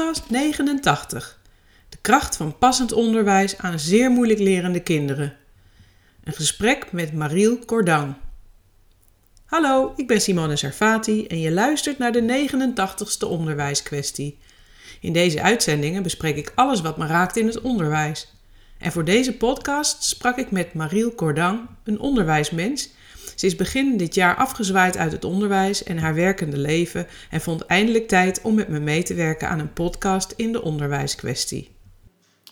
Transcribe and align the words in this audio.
podcast 0.00 0.30
89. 0.30 1.38
De 1.88 1.96
kracht 2.00 2.36
van 2.36 2.58
passend 2.58 2.92
onderwijs 2.92 3.58
aan 3.58 3.78
zeer 3.78 4.10
moeilijk 4.10 4.38
lerende 4.40 4.80
kinderen. 4.80 5.36
Een 6.24 6.32
gesprek 6.32 6.92
met 6.92 7.12
Mariel 7.12 7.58
Cordang. 7.64 8.14
Hallo, 9.44 9.92
ik 9.96 10.06
ben 10.06 10.20
Simone 10.20 10.56
Servati 10.56 11.26
en 11.26 11.40
je 11.40 11.50
luistert 11.50 11.98
naar 11.98 12.12
de 12.12 12.48
89ste 12.48 13.28
onderwijskwestie. 13.28 14.38
In 15.00 15.12
deze 15.12 15.42
uitzendingen 15.42 16.02
bespreek 16.02 16.36
ik 16.36 16.52
alles 16.54 16.80
wat 16.80 16.96
me 16.96 17.06
raakt 17.06 17.36
in 17.36 17.46
het 17.46 17.60
onderwijs. 17.60 18.34
En 18.78 18.92
voor 18.92 19.04
deze 19.04 19.36
podcast 19.36 20.04
sprak 20.04 20.36
ik 20.36 20.50
met 20.50 20.74
Mariel 20.74 21.14
Cordang, 21.14 21.60
een 21.84 21.98
onderwijsmens 21.98 22.90
ze 23.40 23.46
is 23.46 23.56
begin 23.56 23.96
dit 23.96 24.14
jaar 24.14 24.36
afgezwaaid 24.36 24.96
uit 24.96 25.12
het 25.12 25.24
onderwijs 25.24 25.82
en 25.82 25.98
haar 25.98 26.14
werkende 26.14 26.56
leven 26.56 27.06
en 27.30 27.40
vond 27.40 27.66
eindelijk 27.66 28.08
tijd 28.08 28.40
om 28.42 28.54
met 28.54 28.68
me 28.68 28.80
mee 28.80 29.02
te 29.02 29.14
werken 29.14 29.48
aan 29.48 29.58
een 29.58 29.72
podcast 29.72 30.32
in 30.36 30.52
de 30.52 30.62
onderwijskwestie. 30.62 31.70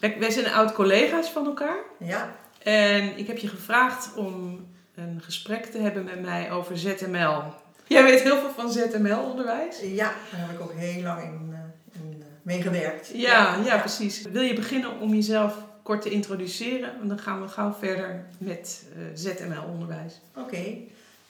Wij 0.01 0.30
zijn 0.30 0.52
oud-collega's 0.52 1.28
van 1.28 1.47
elkaar. 1.47 1.78
Ja. 1.98 2.37
En 2.62 3.19
ik 3.19 3.27
heb 3.27 3.38
je 3.38 3.48
gevraagd 3.48 4.14
om 4.14 4.66
een 4.95 5.20
gesprek 5.23 5.64
te 5.64 5.78
hebben 5.78 6.05
met 6.05 6.23
mij 6.23 6.51
over 6.51 6.78
ZML. 6.78 7.42
Jij 7.86 8.02
weet 8.02 8.23
heel 8.23 8.39
veel 8.39 8.52
van 8.56 8.73
ZML-onderwijs? 8.73 9.80
Ja, 9.83 10.12
daar 10.30 10.41
heb 10.41 10.50
ik 10.50 10.61
ook 10.61 10.73
heel 10.75 11.02
lang 11.02 11.23
in, 11.23 11.48
uh, 11.50 11.59
in 11.92 12.16
uh, 12.19 12.25
meegewerkt. 12.42 13.11
Ja, 13.14 13.56
ja, 13.56 13.64
ja, 13.64 13.78
precies. 13.78 14.23
Wil 14.23 14.42
je 14.42 14.55
beginnen 14.55 15.00
om 15.00 15.14
jezelf 15.14 15.55
kort 15.88 16.02
te 16.02 16.10
introduceren. 16.10 17.00
En 17.00 17.08
dan 17.08 17.19
gaan 17.19 17.42
we 17.42 17.48
gauw 17.48 17.72
verder 17.72 18.25
met 18.39 18.84
uh, 18.97 19.06
eh, 19.06 19.11
ZML-onderwijs. 19.14 20.20
Oké. 20.36 20.77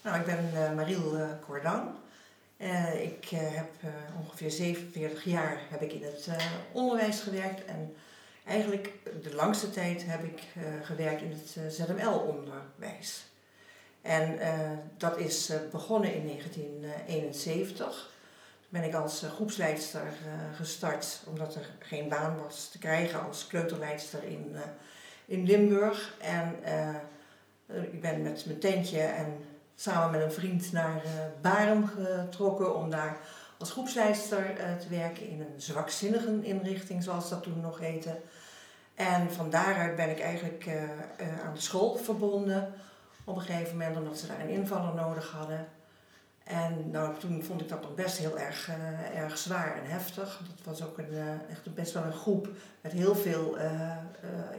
Nou, 0.03 0.19
ik 0.19 0.27
ben 0.27 0.51
uh, 0.55 0.75
Mariel 0.75 1.17
uh, 1.17 3.03
ik 3.03 3.29
heb 3.29 3.71
ongeveer 4.21 4.51
47 4.51 5.25
jaar 5.25 5.61
heb 5.71 5.83
ik 5.83 5.93
in 5.93 6.03
het 6.03 6.29
onderwijs 6.73 7.21
gewerkt. 7.21 7.65
En 7.65 7.95
eigenlijk 8.47 8.93
de 9.23 9.35
langste 9.35 9.71
tijd 9.71 10.05
heb 10.07 10.25
ik 10.25 10.43
gewerkt 10.83 11.23
in 11.23 11.31
het 11.31 11.75
ZML-onderwijs. 11.75 13.25
En 14.03 14.39
dat 14.97 15.19
is 15.19 15.53
begonnen 15.71 16.15
in 16.15 16.27
1971 16.27 18.11
ben 18.69 18.85
ik 18.85 18.95
als 18.95 19.23
eh, 19.23 19.31
groepsleidster 19.31 20.03
eh, 20.03 20.57
gestart, 20.57 21.23
omdat 21.27 21.55
er 21.55 21.71
geen 21.79 22.09
baan 22.09 22.39
was 22.43 22.69
te 22.69 22.79
krijgen 22.79 23.27
als 23.27 23.47
kleuterleidster 23.47 24.25
in, 24.25 24.53
eh, 24.55 24.61
in 25.27 25.47
Limburg. 25.47 26.15
En 26.21 26.57
ik 27.93 28.01
ben 28.01 28.23
met 28.23 28.47
mijn 28.47 28.59
tentje 28.59 29.01
en 29.01 29.45
samen 29.75 30.11
met 30.11 30.21
een 30.23 30.33
vriend 30.33 30.73
naar 30.73 31.03
Baren 31.41 31.89
getrokken 31.89 32.77
om 32.77 32.91
daar 32.91 33.17
als 33.59 33.71
groepsleidster 33.71 34.55
te 34.79 34.89
werken 34.89 35.29
in 35.29 35.41
een 35.41 35.61
zwakzinnigen 35.61 36.45
inrichting, 36.45 37.03
zoals 37.03 37.29
dat 37.29 37.43
toen 37.43 37.61
nog 37.61 37.79
heette. 37.79 38.21
En 38.95 39.33
van 39.33 39.51
daaruit 39.51 39.97
ben 39.97 40.11
ik 40.11 40.21
eigenlijk 40.21 40.69
aan 41.45 41.55
de 41.55 41.61
school 41.61 41.97
verbonden. 41.97 42.75
Op 43.25 43.37
een 43.37 43.43
gegeven 43.43 43.77
moment, 43.77 43.97
omdat 43.97 44.19
ze 44.19 44.27
daar 44.27 44.41
een 44.41 44.49
invaller 44.49 44.95
nodig 44.95 45.31
hadden. 45.31 45.69
En 46.49 46.91
nou, 46.91 47.19
toen 47.19 47.43
vond 47.43 47.61
ik 47.61 47.69
dat 47.69 47.83
nog 47.83 47.95
best 47.95 48.19
heel 48.19 48.39
erg, 48.39 48.69
uh, 48.69 49.21
erg 49.23 49.39
zwaar 49.39 49.77
en 49.77 49.91
heftig. 49.91 50.41
Dat 50.57 50.65
was 50.65 50.89
ook 50.89 50.99
een, 50.99 51.13
uh, 51.13 51.51
echt 51.51 51.75
best 51.75 51.93
wel 51.93 52.03
een 52.03 52.13
groep 52.13 52.49
met 52.81 52.93
heel 52.93 53.15
veel, 53.15 53.59
uh, 53.59 53.63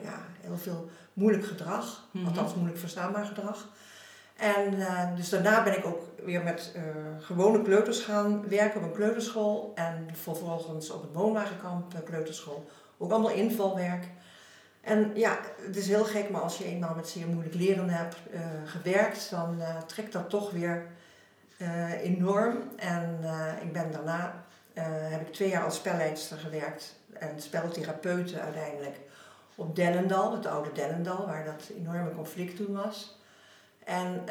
ja, 0.04 0.20
heel 0.42 0.58
veel 0.58 0.90
moeilijk 1.14 1.46
gedrag. 1.46 2.08
Mm 2.12 2.20
-hmm. 2.22 2.30
Althans 2.30 2.54
moeilijk 2.54 2.80
verstaanbaar 2.80 3.26
gedrag. 3.26 3.68
En 4.36 4.76
dus 5.16 5.30
daarna 5.30 5.64
ben 5.64 5.78
ik 5.78 5.86
ook 5.86 6.02
weer 6.26 6.44
met 6.44 6.76
gewone 7.20 7.62
kleuters 7.62 8.00
gaan 8.00 8.48
werken 8.48 8.82
op 8.82 8.86
een 8.86 8.94
kleuterschool. 8.94 9.72
En 9.76 10.08
vervolgens 10.14 10.90
op 10.90 11.02
het 11.02 11.14
woonwagenkamp 11.14 12.02
kleuterschool. 12.06 12.70
Ook 12.98 13.12
allemaal 13.12 13.32
invalwerk. 13.32 14.08
En 14.82 15.12
ja, 15.16 15.40
het 15.62 15.76
is 15.76 15.88
heel 15.88 16.04
gek, 16.04 16.30
maar 16.30 16.42
als 16.42 16.58
je 16.58 16.66
eenmaal 16.66 16.96
met 16.96 17.10
zeer 17.10 17.28
moeilijk 17.28 17.56
leren 17.56 17.90
hebt 17.90 18.16
gewerkt, 18.66 19.30
dan 19.30 19.62
trekt 19.88 20.14
dat 20.14 20.30
toch 20.30 20.52
weer 20.52 20.86
uh, 21.62 22.02
enorm. 22.02 22.58
En 22.76 23.20
uh, 23.24 23.62
ik 23.62 23.74
ben 23.74 23.92
daarna, 23.92 24.44
uh, 24.74 24.84
heb 24.86 25.22
ik 25.22 25.34
twee 25.34 25.50
jaar 25.50 25.64
als 25.64 25.76
spelleidster 25.76 26.38
gewerkt 26.38 26.96
en 27.14 27.42
speltherapeute 27.42 28.40
uiteindelijk 28.40 28.96
op 29.56 29.76
Dennendal, 29.76 30.32
het 30.32 30.46
oude 30.46 30.72
Dennendal, 30.72 31.26
waar 31.26 31.46
dat 31.46 31.70
enorme 31.78 32.12
conflict 32.16 32.56
toen 32.56 32.74
was. 32.74 33.18
En 33.86 34.24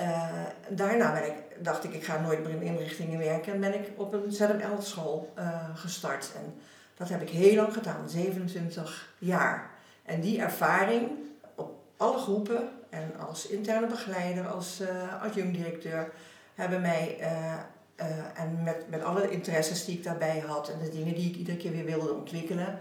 daarna 0.68 1.18
ik, 1.18 1.34
dacht 1.58 1.84
ik, 1.84 1.92
ik 1.92 2.04
ga 2.04 2.20
nooit 2.20 2.42
meer 2.42 2.50
in 2.50 2.62
inrichtingen 2.62 3.18
werken 3.18 3.52
en 3.52 3.60
ben 3.60 3.74
ik 3.74 3.90
op 3.96 4.12
een 4.12 4.32
ZML-school 4.32 5.32
gestart. 5.74 6.32
En 6.36 6.60
dat 6.96 7.08
heb 7.08 7.22
ik 7.22 7.28
heel 7.28 7.56
lang 7.56 7.72
gedaan, 7.72 8.08
27 8.08 9.14
jaar. 9.18 9.70
En 10.04 10.20
die 10.20 10.40
ervaring 10.40 11.10
op 11.54 11.74
alle 11.96 12.18
groepen 12.18 12.68
en 12.90 13.12
als 13.28 13.46
interne 13.46 13.86
begeleider, 13.86 14.48
als 14.48 14.82
adjunct-directeur, 15.20 16.12
hebben 16.58 16.80
mij, 16.80 17.16
uh, 17.20 17.54
uh, 18.00 18.40
en 18.40 18.62
met, 18.62 18.90
met 18.90 19.02
alle 19.02 19.30
interesses 19.30 19.84
die 19.84 19.96
ik 19.96 20.04
daarbij 20.04 20.38
had 20.46 20.68
en 20.68 20.78
de 20.78 20.90
dingen 20.90 21.14
die 21.14 21.30
ik 21.30 21.36
iedere 21.36 21.56
keer 21.56 21.72
weer 21.72 21.84
wilde 21.84 22.12
ontwikkelen, 22.12 22.78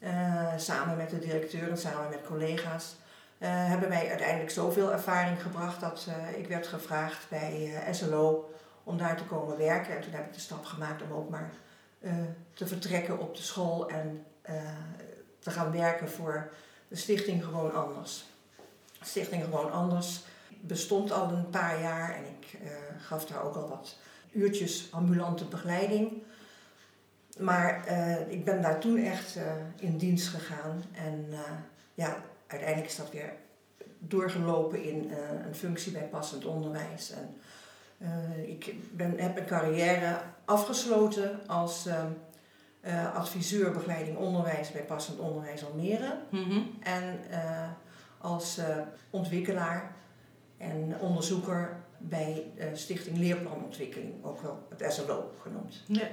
uh, 0.00 0.52
samen 0.56 0.96
met 0.96 1.10
de 1.10 1.18
directeur 1.18 1.70
en 1.70 1.78
samen 1.78 2.08
met 2.08 2.26
collega's, 2.26 2.96
hebben 3.38 3.88
mij 3.88 4.08
uiteindelijk 4.08 4.50
zoveel 4.50 4.92
ervaring 4.92 5.42
gebracht 5.42 5.80
dat 5.80 6.06
ik 6.36 6.46
werd 6.46 6.66
gevraagd 6.66 7.28
bij 7.28 7.72
SLO 7.90 8.50
om 8.84 8.98
daar 8.98 9.16
te 9.16 9.24
komen 9.24 9.56
werken. 9.56 9.96
En 9.96 10.02
toen 10.02 10.12
heb 10.12 10.26
ik 10.26 10.32
de 10.32 10.40
stap 10.40 10.64
gemaakt 10.64 11.02
om 11.02 11.12
ook 11.12 11.28
maar 11.28 11.50
te 12.54 12.66
vertrekken 12.66 13.18
op 13.18 13.36
de 13.36 13.42
school 13.42 13.88
en 13.88 14.24
te 15.38 15.50
gaan 15.50 15.72
werken 15.72 16.10
voor 16.10 16.50
de 16.88 16.96
stichting 16.96 17.44
Gewoon 17.44 17.74
Anders. 17.74 18.24
Stichting 19.00 19.44
Gewoon 19.44 19.72
Anders 19.72 20.22
bestond 20.66 21.12
al 21.12 21.30
een 21.30 21.50
paar 21.50 21.80
jaar 21.80 22.14
en 22.14 22.24
ik 22.24 22.60
uh, 22.62 22.70
gaf 22.98 23.26
daar 23.26 23.42
ook 23.44 23.54
al 23.54 23.68
wat 23.68 23.96
uurtjes 24.32 24.88
ambulante 24.90 25.44
begeleiding. 25.44 26.22
Maar 27.38 27.84
uh, 27.88 28.30
ik 28.30 28.44
ben 28.44 28.62
daar 28.62 28.78
toen 28.80 28.98
echt 28.98 29.36
uh, 29.36 29.42
in 29.76 29.96
dienst 29.96 30.28
gegaan 30.28 30.82
en 30.92 31.26
ja, 31.94 32.16
uiteindelijk 32.46 32.90
is 32.90 32.96
dat 32.96 33.10
weer 33.10 33.32
doorgelopen 33.98 34.82
in 34.82 35.12
een 35.46 35.54
functie 35.54 35.92
bij 35.92 36.08
passend 36.10 36.44
onderwijs. 36.44 37.10
En, 37.10 37.36
ik 38.46 38.74
ben, 38.92 39.18
heb 39.18 39.34
mijn 39.34 39.46
carrière 39.46 40.20
afgesloten 40.44 41.40
als 41.46 41.88
adviseur 43.14 43.72
begeleiding 43.72 44.16
onderwijs 44.16 44.72
bij 44.72 44.82
passend 44.82 45.18
onderwijs 45.18 45.64
Almere. 45.64 46.18
Mm 46.30 46.42
-hmm. 46.42 46.74
En 46.82 47.20
als 48.18 48.60
ontwikkelaar 49.10 49.94
en 50.58 50.96
onderzoeker 51.00 51.76
bij 51.98 52.44
de 52.56 52.70
Stichting 52.72 53.18
Leerplanontwikkeling, 53.18 54.24
ook 54.24 54.40
wel 54.40 54.66
het 54.76 54.92
SLO 54.92 55.32
genoemd. 55.42 55.82
Ja. 55.86 56.08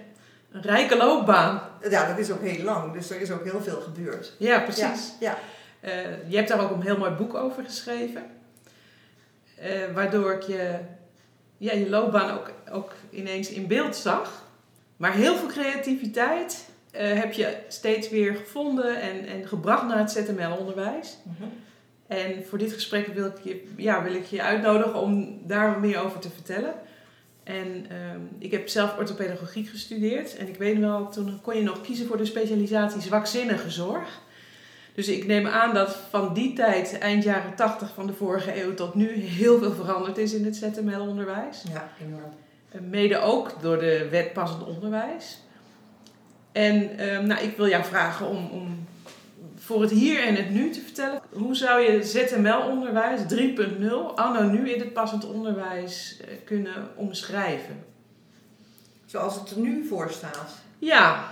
Een 0.51 0.61
rijke 0.61 0.97
loopbaan. 0.97 1.61
Ja, 1.89 2.07
dat 2.07 2.17
is 2.17 2.31
ook 2.31 2.41
heel 2.41 2.63
lang, 2.63 2.93
dus 2.93 3.09
er 3.09 3.21
is 3.21 3.31
ook 3.31 3.43
heel 3.43 3.61
veel 3.61 3.81
gebeurd. 3.81 4.33
Ja, 4.37 4.59
precies. 4.59 5.13
Ja, 5.19 5.37
ja. 5.81 5.89
Uh, 5.89 6.29
je 6.29 6.35
hebt 6.35 6.47
daar 6.47 6.61
ook 6.61 6.71
een 6.71 6.81
heel 6.81 6.97
mooi 6.97 7.11
boek 7.11 7.33
over 7.33 7.63
geschreven, 7.63 8.23
uh, 9.63 9.93
waardoor 9.93 10.33
ik 10.33 10.41
je, 10.41 10.79
ja, 11.57 11.73
je 11.73 11.89
loopbaan 11.89 12.37
ook, 12.37 12.51
ook 12.71 12.91
ineens 13.09 13.49
in 13.49 13.67
beeld 13.67 13.95
zag. 13.95 14.43
Maar 14.97 15.13
heel 15.13 15.35
veel 15.35 15.47
creativiteit 15.47 16.69
uh, 16.91 17.13
heb 17.13 17.33
je 17.33 17.57
steeds 17.67 18.09
weer 18.09 18.35
gevonden 18.35 19.01
en, 19.01 19.25
en 19.25 19.47
gebracht 19.47 19.87
naar 19.87 19.97
het 19.97 20.11
ZML-onderwijs. 20.11 21.17
Mm 21.23 21.35
-hmm. 21.37 21.51
En 22.13 22.45
voor 22.45 22.57
dit 22.57 22.73
gesprek 22.73 23.07
wil 23.07 23.25
ik 23.25 23.37
je, 23.43 23.63
ja, 23.77 24.03
wil 24.03 24.13
ik 24.13 24.25
je 24.25 24.41
uitnodigen 24.41 24.95
om 24.95 25.39
daar 25.47 25.69
wat 25.71 25.79
meer 25.79 26.03
over 26.03 26.19
te 26.19 26.29
vertellen. 26.29 26.73
En 27.43 27.67
um, 27.67 28.29
ik 28.39 28.51
heb 28.51 28.67
zelf 28.67 28.97
orthopedagogiek 28.97 29.69
gestudeerd. 29.69 30.35
En 30.35 30.47
ik 30.47 30.57
weet 30.57 30.79
wel, 30.79 31.09
toen 31.09 31.39
kon 31.41 31.55
je 31.55 31.63
nog 31.63 31.81
kiezen 31.81 32.07
voor 32.07 32.17
de 32.17 32.25
specialisatie 32.25 33.01
zwakzinnige 33.01 33.69
zorg. 33.69 34.21
Dus 34.95 35.07
ik 35.07 35.25
neem 35.25 35.47
aan 35.47 35.73
dat 35.73 35.97
van 36.09 36.33
die 36.33 36.53
tijd, 36.53 36.97
eind 36.97 37.23
jaren 37.23 37.55
80 37.55 37.93
van 37.93 38.07
de 38.07 38.13
vorige 38.13 38.61
eeuw 38.61 38.73
tot 38.73 38.93
nu, 38.93 39.13
heel 39.13 39.59
veel 39.59 39.73
veranderd 39.73 40.17
is 40.17 40.33
in 40.33 40.45
het 40.45 40.55
ZML-onderwijs. 40.55 41.63
Ja, 41.71 41.91
enorm. 42.01 42.33
Mede 42.89 43.17
ook 43.17 43.61
door 43.61 43.79
de 43.79 44.07
wet 44.11 44.33
passend 44.33 44.65
onderwijs. 44.65 45.39
En 46.51 47.07
um, 47.13 47.25
nou, 47.27 47.43
ik 47.43 47.57
wil 47.57 47.67
jou 47.67 47.83
vragen 47.83 48.27
om, 48.27 48.49
om 48.51 48.87
voor 49.63 49.81
het 49.81 49.91
hier 49.91 50.23
en 50.23 50.35
het 50.35 50.49
nu 50.49 50.69
te 50.69 50.81
vertellen. 50.81 51.21
Hoe 51.31 51.55
zou 51.55 51.81
je 51.81 52.03
ZML-onderwijs 52.03 53.21
3.0 53.21 54.15
anno 54.15 54.41
nu 54.41 54.69
in 54.69 54.79
het 54.79 54.93
passend 54.93 55.25
onderwijs 55.25 56.17
eh, 56.21 56.35
kunnen 56.45 56.89
omschrijven? 56.95 57.85
Zoals 59.05 59.35
het 59.35 59.51
er 59.51 59.57
nu 59.57 59.85
voor 59.87 60.11
staat? 60.11 60.51
Ja. 60.79 61.25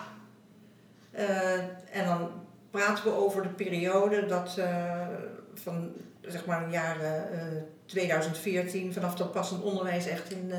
Uh, 1.16 1.54
en 1.92 2.06
dan 2.06 2.30
praten 2.70 3.04
we 3.04 3.12
over 3.12 3.42
de 3.42 3.50
periode 3.50 4.26
dat 4.26 4.56
uh, 4.60 5.08
van 5.54 5.92
zeg 6.22 6.46
maar 6.46 6.66
de 6.66 6.72
jaren 6.72 7.30
uh, 7.34 7.62
2014, 7.86 8.94
vanaf 8.94 9.16
dat 9.16 9.32
passend 9.32 9.64
onderwijs 9.64 10.08
echt 10.08 10.32
in, 10.32 10.52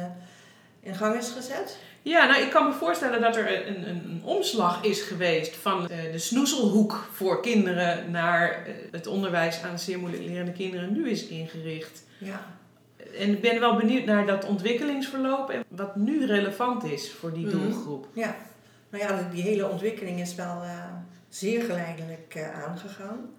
in 0.83 0.95
gang 0.95 1.17
is 1.19 1.29
gezet? 1.31 1.79
Ja, 2.03 2.27
nou 2.27 2.43
ik 2.43 2.51
kan 2.51 2.67
me 2.69 2.73
voorstellen 2.73 3.21
dat 3.21 3.37
er 3.37 3.67
een, 3.69 3.89
een, 3.89 4.05
een 4.05 4.21
omslag 4.25 4.85
is 4.85 5.01
geweest 5.03 5.57
van 5.57 5.87
de 5.87 6.19
snoezelhoek 6.19 7.09
voor 7.13 7.43
kinderen 7.43 8.11
naar 8.11 8.67
het 8.91 9.07
onderwijs 9.07 9.63
aan 9.63 9.79
zeer 9.79 9.99
moeilijk 9.99 10.23
lerende 10.25 10.53
kinderen 10.53 10.93
nu 10.93 11.09
is 11.11 11.27
ingericht. 11.27 12.03
Ja. 12.19 12.45
En 13.19 13.31
ik 13.31 13.41
ben 13.41 13.61
wel 13.61 13.77
benieuwd 13.77 14.05
naar 14.05 14.27
dat 14.27 14.45
ontwikkelingsverloop 14.45 15.51
en 15.51 15.65
wat 15.69 15.97
nu 15.97 16.27
relevant 16.27 16.85
is 16.85 17.13
voor 17.13 17.33
die 17.33 17.47
Mhm. 17.47 17.57
doelgroep. 17.59 18.07
Ja, 18.13 18.37
nou 18.91 19.05
ja, 19.05 19.29
die 19.33 19.43
hele 19.43 19.69
ontwikkeling 19.69 20.21
is 20.21 20.35
wel 20.35 20.63
eh, 20.63 20.85
zeer 21.29 21.63
geleidelijk 21.63 22.35
eh, 22.35 22.65
aangegaan. 22.65 23.31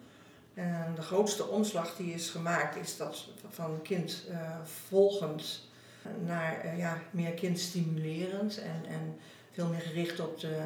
En 0.54 0.92
de 0.96 1.02
grootste 1.02 1.48
omslag 1.48 1.96
die 1.96 2.14
is 2.14 2.30
gemaakt 2.30 2.76
is 2.76 2.98
dat 2.98 3.26
van 3.50 3.80
kind 3.82 4.24
eh, 4.32 4.38
volgend 4.90 5.72
naar 6.26 6.60
eh, 6.60 6.78
ja, 6.78 6.98
meer 7.12 7.32
kindstimulerend 7.32 8.58
en, 8.58 8.86
en 8.90 9.18
veel 9.52 9.68
meer 9.68 9.82
gericht 9.82 10.20
op 10.20 10.40
de, 10.40 10.58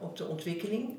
op 0.00 0.16
de 0.16 0.26
ontwikkeling. 0.26 0.96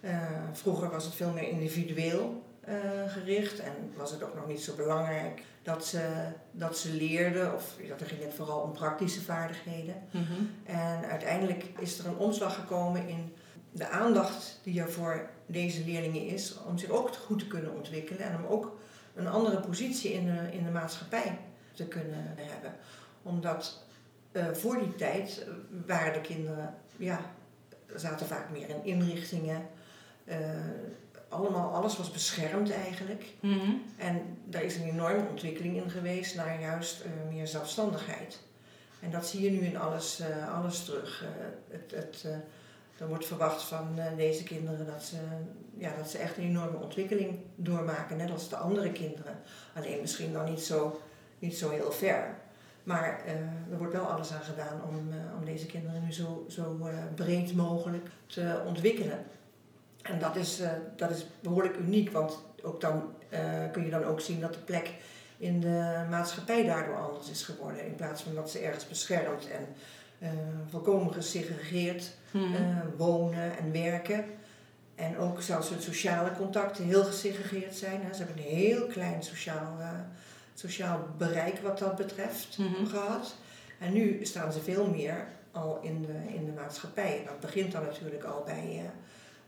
Eh, 0.00 0.20
vroeger 0.52 0.90
was 0.90 1.04
het 1.04 1.14
veel 1.14 1.30
meer 1.30 1.48
individueel 1.48 2.42
eh, 2.60 2.74
gericht 3.06 3.58
en 3.58 3.72
was 3.96 4.10
het 4.10 4.22
ook 4.22 4.34
nog 4.34 4.46
niet 4.46 4.60
zo 4.60 4.74
belangrijk 4.74 5.42
dat 5.62 5.86
ze, 5.86 6.26
dat 6.50 6.78
ze 6.78 6.92
leerden, 6.92 7.54
of 7.54 7.76
dat 7.88 8.00
er 8.00 8.06
ging 8.06 8.22
het 8.22 8.34
vooral 8.34 8.60
om 8.60 8.72
praktische 8.72 9.20
vaardigheden. 9.20 9.94
Mhm. 10.10 10.32
En 10.64 11.04
uiteindelijk 11.04 11.64
is 11.78 11.98
er 11.98 12.06
een 12.06 12.16
omslag 12.16 12.54
gekomen 12.54 13.08
in 13.08 13.32
de 13.72 13.88
aandacht 13.88 14.60
die 14.62 14.80
er 14.80 14.90
voor 14.90 15.28
deze 15.46 15.84
leerlingen 15.84 16.26
is, 16.26 16.56
om 16.68 16.78
zich 16.78 16.90
ook 16.90 17.14
goed 17.14 17.38
te 17.38 17.46
kunnen 17.46 17.74
ontwikkelen 17.74 18.22
en 18.22 18.36
om 18.36 18.46
ook 18.46 18.78
een 19.14 19.28
andere 19.28 19.60
positie 19.60 20.12
in 20.12 20.26
de, 20.26 20.52
in 20.52 20.64
de 20.64 20.70
maatschappij 20.70 21.38
te 21.72 21.84
kunnen 21.84 22.34
hebben. 22.36 22.74
Omdat 23.22 23.84
eh, 24.32 24.46
voor 24.52 24.78
die 24.78 24.94
tijd 24.94 25.44
eh, 25.46 25.52
waren 25.86 26.12
de 26.12 26.20
kinderen, 26.20 26.74
ja, 26.96 27.20
zaten 27.96 28.26
vaak 28.26 28.50
meer 28.50 28.68
in 28.68 28.84
inrichtingen. 28.84 29.66
eh, 30.24 30.38
allemaal, 31.28 31.74
alles 31.74 31.96
was 31.96 32.10
beschermd 32.10 32.72
eigenlijk. 32.72 33.24
Mhm. 33.40 33.70
En 33.96 34.38
daar 34.44 34.62
is 34.62 34.76
een 34.76 34.88
enorme 34.88 35.28
ontwikkeling 35.28 35.76
in 35.76 35.90
geweest 35.90 36.36
naar 36.36 36.60
juist 36.60 37.04
meer 37.28 37.46
zelfstandigheid. 37.46 38.40
En 39.00 39.10
dat 39.10 39.26
zie 39.26 39.42
je 39.42 39.50
nu 39.50 39.58
in 39.66 39.76
alles, 39.76 40.22
alles 40.54 40.84
terug. 40.84 41.24
Het, 41.68 41.90
het, 41.90 42.24
er 42.98 43.08
wordt 43.08 43.26
verwacht 43.26 43.62
van 43.62 43.98
deze 44.16 44.42
kinderen 44.42 44.86
dat 44.86 45.02
ze, 45.02 45.16
ja, 45.76 45.96
dat 45.96 46.10
ze 46.10 46.18
echt 46.18 46.36
een 46.36 46.44
enorme 46.44 46.78
ontwikkeling 46.78 47.38
doormaken, 47.54 48.16
net 48.16 48.30
als 48.30 48.48
de 48.48 48.56
andere 48.56 48.92
kinderen. 48.92 49.38
Alleen 49.74 50.00
misschien 50.00 50.32
dan 50.32 50.44
niet 50.50 50.62
zo, 50.62 51.00
niet 51.38 51.56
zo 51.56 51.70
heel 51.70 51.92
ver. 51.92 52.41
Maar 52.82 53.22
eh, 53.26 53.32
er 53.70 53.78
wordt 53.78 53.92
wel 53.92 54.04
alles 54.06 54.32
aan 54.32 54.42
gedaan 54.42 54.82
om, 54.88 55.12
eh, 55.12 55.16
om 55.38 55.44
deze 55.44 55.66
kinderen 55.66 56.04
nu 56.04 56.12
zo, 56.12 56.44
zo 56.48 56.78
eh, 56.86 56.94
breed 57.14 57.54
mogelijk 57.54 58.06
te 58.26 58.62
ontwikkelen. 58.66 59.24
En 60.02 60.18
dat 60.18 60.36
is, 60.36 60.62
dat 60.96 61.10
is 61.10 61.26
behoorlijk 61.40 61.76
uniek, 61.76 62.10
want 62.10 62.44
ook 62.62 62.80
dan 62.80 63.14
kun 63.72 63.84
je 63.84 63.90
dan 63.90 64.04
ook 64.04 64.20
zien 64.20 64.40
dat 64.40 64.52
de 64.54 64.60
plek 64.60 64.90
in 65.36 65.60
de 65.60 66.04
maatschappij 66.10 66.64
daardoor 66.64 66.96
anders 66.96 67.30
is 67.30 67.42
geworden. 67.42 67.86
In 67.86 67.94
plaats 67.94 68.22
van 68.22 68.34
dat 68.34 68.50
ze 68.50 68.58
ergens 68.58 68.88
beschermd 68.88 69.48
en 69.50 69.66
volkomen 70.70 71.12
gesegregeerd 71.12 72.14
Mhm. 72.30 72.96
wonen 72.96 73.58
en 73.58 73.72
werken. 73.72 74.24
En 74.94 75.18
ook 75.18 75.42
zelfs 75.42 75.68
hun 75.68 75.82
sociale 75.82 76.30
contacten 76.36 76.84
heel 76.84 77.04
gesegregeerd 77.04 77.74
zijn. 77.74 78.00
Hè. 78.02 78.12
Ze 78.14 78.22
hebben 78.22 78.42
een 78.42 78.50
heel 78.50 78.86
klein 78.86 79.22
sociaal, 79.22 79.76
sociaal 80.66 81.08
bereik 81.18 81.58
wat 81.58 81.78
dat 81.78 81.96
betreft 81.96 82.58
Mhm. 82.58 82.86
gehad. 82.86 83.34
En 83.78 83.92
nu 83.92 84.24
staan 84.24 84.52
ze 84.52 84.60
veel 84.60 84.86
meer 84.86 85.26
al 85.50 85.78
in 85.82 86.02
de, 86.02 86.34
in 86.34 86.44
de 86.44 86.52
maatschappij. 86.52 87.18
En 87.18 87.24
dat 87.24 87.40
begint 87.40 87.72
dan 87.72 87.82
natuurlijk 87.82 88.24
al 88.24 88.42
bij 88.44 88.82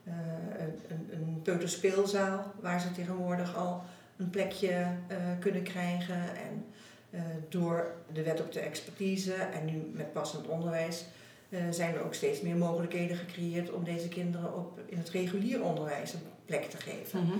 eh, 0.04 0.12
eh, 0.12 0.68
een, 0.88 1.08
een, 1.12 1.40
peuterspeelzaal, 1.42 2.52
waar 2.60 2.80
ze 2.80 2.92
tegenwoordig 2.92 3.56
al 3.56 3.82
een 4.16 4.30
plekje 4.30 4.68
eh, 4.68 5.16
kunnen 5.40 5.62
krijgen. 5.62 6.20
En 6.36 6.64
door 7.48 7.92
de 8.12 8.22
wet 8.22 8.40
op 8.40 8.52
de 8.52 8.60
expertise 8.60 9.34
en 9.34 9.64
nu 9.64 9.90
met 9.92 10.12
passend 10.12 10.46
onderwijs 10.46 11.04
zijn 11.70 11.94
er 11.94 12.04
ook 12.04 12.14
steeds 12.14 12.40
meer 12.40 12.56
mogelijkheden 12.56 13.16
gecreëerd 13.16 13.70
om 13.72 13.84
deze 13.84 14.08
kinderen 14.08 14.54
op, 14.54 14.80
in 14.86 14.98
het 14.98 15.08
regulier 15.08 15.62
onderwijs 15.62 16.12
een 16.12 16.20
plek 16.44 16.64
te 16.70 16.76
geven. 16.76 17.22
Mhm. 17.22 17.36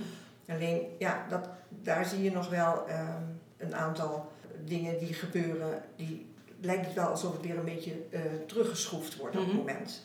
Alleen, 0.47 0.81
ja, 0.99 1.25
dat, 1.29 1.49
daar 1.69 2.05
zie 2.05 2.23
je 2.23 2.31
nog 2.31 2.49
wel 2.49 2.87
ehm, 2.87 3.23
een 3.57 3.75
aantal 3.75 4.31
dingen 4.65 4.99
die 4.99 5.13
gebeuren, 5.13 5.81
die 5.95 6.25
lijkt 6.61 6.85
het 6.85 6.93
wel 6.95 7.07
alsof 7.07 7.33
het 7.33 7.41
weer 7.41 7.57
een 7.57 7.65
beetje 7.65 7.91
eh, 8.09 8.21
teruggeschroefd 8.47 9.15
wordt 9.15 9.35
op 9.35 9.41
Mhm. 9.41 9.49
het 9.49 9.59
moment. 9.65 10.01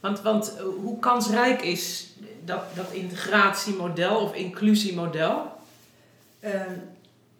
Want, 0.00 0.20
want 0.22 0.56
eh, 0.56 0.62
hoe 0.62 0.98
kansrijk 0.98 1.62
is 1.62 2.14
dat, 2.44 2.62
dat 2.74 2.90
integratiemodel 2.92 4.20
of 4.20 4.34
inclusiemodel? 4.34 5.52
Ehm, 6.40 6.72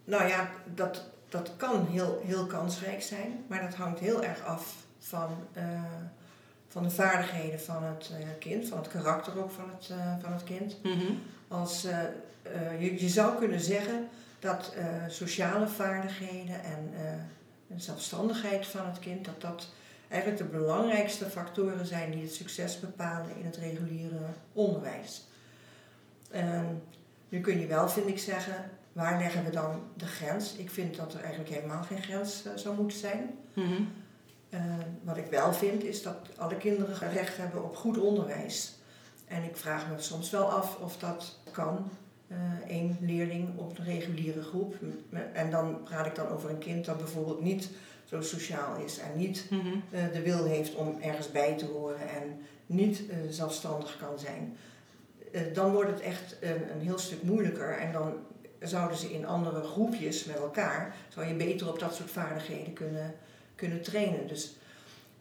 nou 0.03 0.27
ja, 0.27 0.49
dat, 0.73 1.03
dat 1.29 1.51
kan 1.57 1.87
heel, 1.91 2.21
heel 2.25 2.45
kansrijk 2.45 3.01
zijn, 3.01 3.43
maar 3.47 3.61
dat 3.61 3.73
hangt 3.75 3.99
heel 3.99 4.23
erg 4.23 4.43
af 4.45 4.73
van, 4.99 5.29
eh, 5.53 5.63
van 6.67 6.83
de 6.83 6.89
vaardigheden 6.89 7.59
van 7.59 7.83
het 7.83 8.09
kind, 8.39 8.67
van 8.67 8.77
het 8.77 8.87
karakter 8.87 9.43
ook 9.43 9.51
van 9.51 9.69
het, 9.69 9.89
van 10.21 10.33
het 10.33 10.43
kind. 10.43 10.77
Mhm. 10.83 11.13
Als, 11.47 11.81
je, 12.79 13.01
je 13.01 13.09
zou 13.09 13.37
kunnen 13.37 13.59
zeggen 13.59 14.07
dat 14.45 14.73
eh, 14.75 14.85
sociale 15.07 15.67
vaardigheden 15.67 16.63
en 16.63 16.89
eh, 16.95 17.13
de 17.67 17.79
zelfstandigheid 17.79 18.67
van 18.67 18.85
het 18.85 18.99
kind, 18.99 19.25
dat 19.25 19.41
dat 19.41 19.69
eigenlijk 20.07 20.41
de 20.41 20.57
belangrijkste 20.57 21.25
factoren 21.25 21.85
zijn 21.85 22.11
die 22.11 22.21
het 22.21 22.33
succes 22.33 22.79
bepalen 22.79 23.37
in 23.39 23.45
het 23.45 23.57
reguliere 23.57 24.25
onderwijs. 24.53 25.27
Ehm, 26.31 26.65
nu 27.29 27.41
kun 27.41 27.59
je 27.59 27.67
wel, 27.67 27.89
vind 27.89 28.07
ik, 28.07 28.19
zeggen, 28.19 28.69
waar 28.91 29.19
leggen 29.19 29.43
we 29.43 29.49
dan 29.49 29.81
de 29.93 30.05
grens? 30.05 30.53
Ik 30.53 30.69
vind 30.69 30.95
dat 30.95 31.13
er 31.13 31.19
eigenlijk 31.19 31.49
helemaal 31.49 31.83
geen 31.83 32.03
grens 32.03 32.45
eh, 32.45 32.51
zou 32.55 32.75
moeten 32.75 32.97
zijn. 32.97 33.37
Mhm. 33.53 33.83
Eh, 34.49 34.61
wat 35.03 35.17
ik 35.17 35.25
wel 35.25 35.53
vind 35.53 35.83
is 35.83 36.01
dat 36.01 36.17
alle 36.37 36.57
kinderen 36.57 37.11
recht 37.11 37.37
hebben 37.37 37.63
op 37.63 37.75
goed 37.75 37.97
onderwijs. 37.97 38.75
En 39.27 39.43
ik 39.43 39.57
vraag 39.57 39.89
me 39.89 39.99
soms 40.01 40.29
wel 40.29 40.51
af 40.51 40.77
of 40.77 40.97
dat 40.97 41.39
kan. 41.51 41.89
Eh 42.27 42.37
één 42.69 42.97
leerling 43.01 43.57
op 43.57 43.77
een 43.77 43.85
reguliere 43.85 44.41
groep. 44.41 44.75
En 45.33 45.51
dan 45.51 45.83
praat 45.83 46.05
ik 46.05 46.15
dan 46.15 46.27
over 46.27 46.49
een 46.49 46.57
kind 46.57 46.85
dat 46.85 46.97
bijvoorbeeld 46.97 47.41
niet 47.41 47.69
zo 48.05 48.21
sociaal 48.21 48.75
is 48.85 48.99
en 48.99 49.17
niet 49.17 49.45
Mhm. 49.49 49.67
eh, 49.91 50.03
de 50.13 50.21
wil 50.21 50.45
heeft 50.45 50.75
om 50.75 50.97
ergens 51.01 51.31
bij 51.31 51.57
te 51.57 51.65
horen 51.65 52.09
en 52.09 52.37
niet 52.65 53.09
eh, 53.09 53.17
zelfstandig 53.29 53.97
kan 53.97 54.19
zijn. 54.19 54.57
Dan 55.53 55.71
wordt 55.71 55.89
het 55.91 55.99
echt 56.01 56.37
een, 56.41 56.71
een 56.71 56.81
heel 56.81 56.97
stuk 56.97 57.23
moeilijker 57.23 57.77
en 57.77 57.91
dan 57.91 58.13
zouden 58.59 58.97
ze 58.97 59.13
in 59.13 59.25
andere 59.25 59.63
groepjes 59.63 60.25
met 60.25 60.35
elkaar, 60.35 60.95
zou 61.09 61.25
je 61.27 61.33
beter 61.33 61.69
op 61.69 61.79
dat 61.79 61.95
soort 61.95 62.09
vaardigheden 62.11 62.73
kunnen, 62.73 63.13
kunnen 63.55 63.81
trainen. 63.81 64.27
Dus 64.27 64.55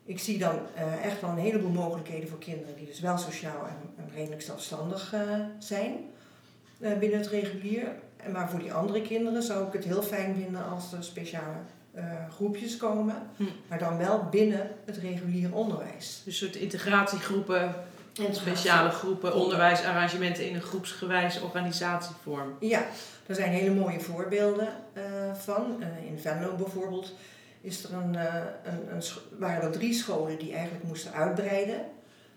ik 0.04 0.18
zie 0.18 0.38
dan 0.38 0.58
echt 1.02 1.20
wel 1.20 1.30
een 1.30 1.36
heleboel 1.38 1.70
mogelijkheden 1.70 2.28
voor 2.28 2.38
kinderen 2.38 2.76
die 2.76 2.86
dus 2.86 3.00
wel 3.00 3.18
sociaal 3.18 3.66
en, 3.66 3.76
en 4.04 4.10
redelijk 4.14 4.42
zelfstandig 4.42 5.14
zijn 5.58 5.94
binnen 6.78 7.18
het 7.18 7.28
regulier. 7.28 7.86
Maar 8.32 8.50
voor 8.50 8.58
die 8.58 8.72
andere 8.72 9.02
kinderen 9.02 9.42
zou 9.42 9.66
ik 9.66 9.72
het 9.72 9.84
heel 9.84 10.02
fijn 10.02 10.34
vinden 10.34 10.64
als 10.68 10.92
er 10.92 11.04
speciale 11.04 11.56
eh, 11.94 12.04
groepjes 12.34 12.76
komen, 12.76 13.14
Hm. 13.36 13.42
maar 13.68 13.78
dan 13.78 13.98
wel 13.98 14.28
binnen 14.30 14.70
het 14.84 14.96
regulier 14.96 15.54
onderwijs. 15.54 16.22
Dus 16.24 16.38
soort 16.38 16.56
integratiegroepen, 16.56 17.74
En 18.26 18.34
speciale 18.34 18.90
groepen, 18.90 19.34
onderwijsarrangementen 19.34 20.48
in 20.48 20.54
een 20.54 20.62
groepsgewijs 20.62 21.40
organisatievorm. 21.40 22.56
Ja, 22.60 22.82
er 23.26 23.34
zijn 23.34 23.50
hele 23.50 23.74
mooie 23.74 24.00
voorbeelden 24.00 24.68
eh, 24.92 25.02
van. 25.34 25.82
Eh, 25.82 26.10
in 26.10 26.18
Venlo 26.18 26.54
bijvoorbeeld 26.54 27.12
is 27.60 27.84
er 27.84 27.92
een, 27.92 28.14
eh, 28.16 28.34
een, 28.64 28.94
een, 28.96 29.02
waren 29.38 29.62
er 29.62 29.70
drie 29.70 29.92
scholen 29.94 30.38
die 30.38 30.52
eigenlijk 30.54 30.84
moesten 30.84 31.12
uitbreiden. 31.12 31.80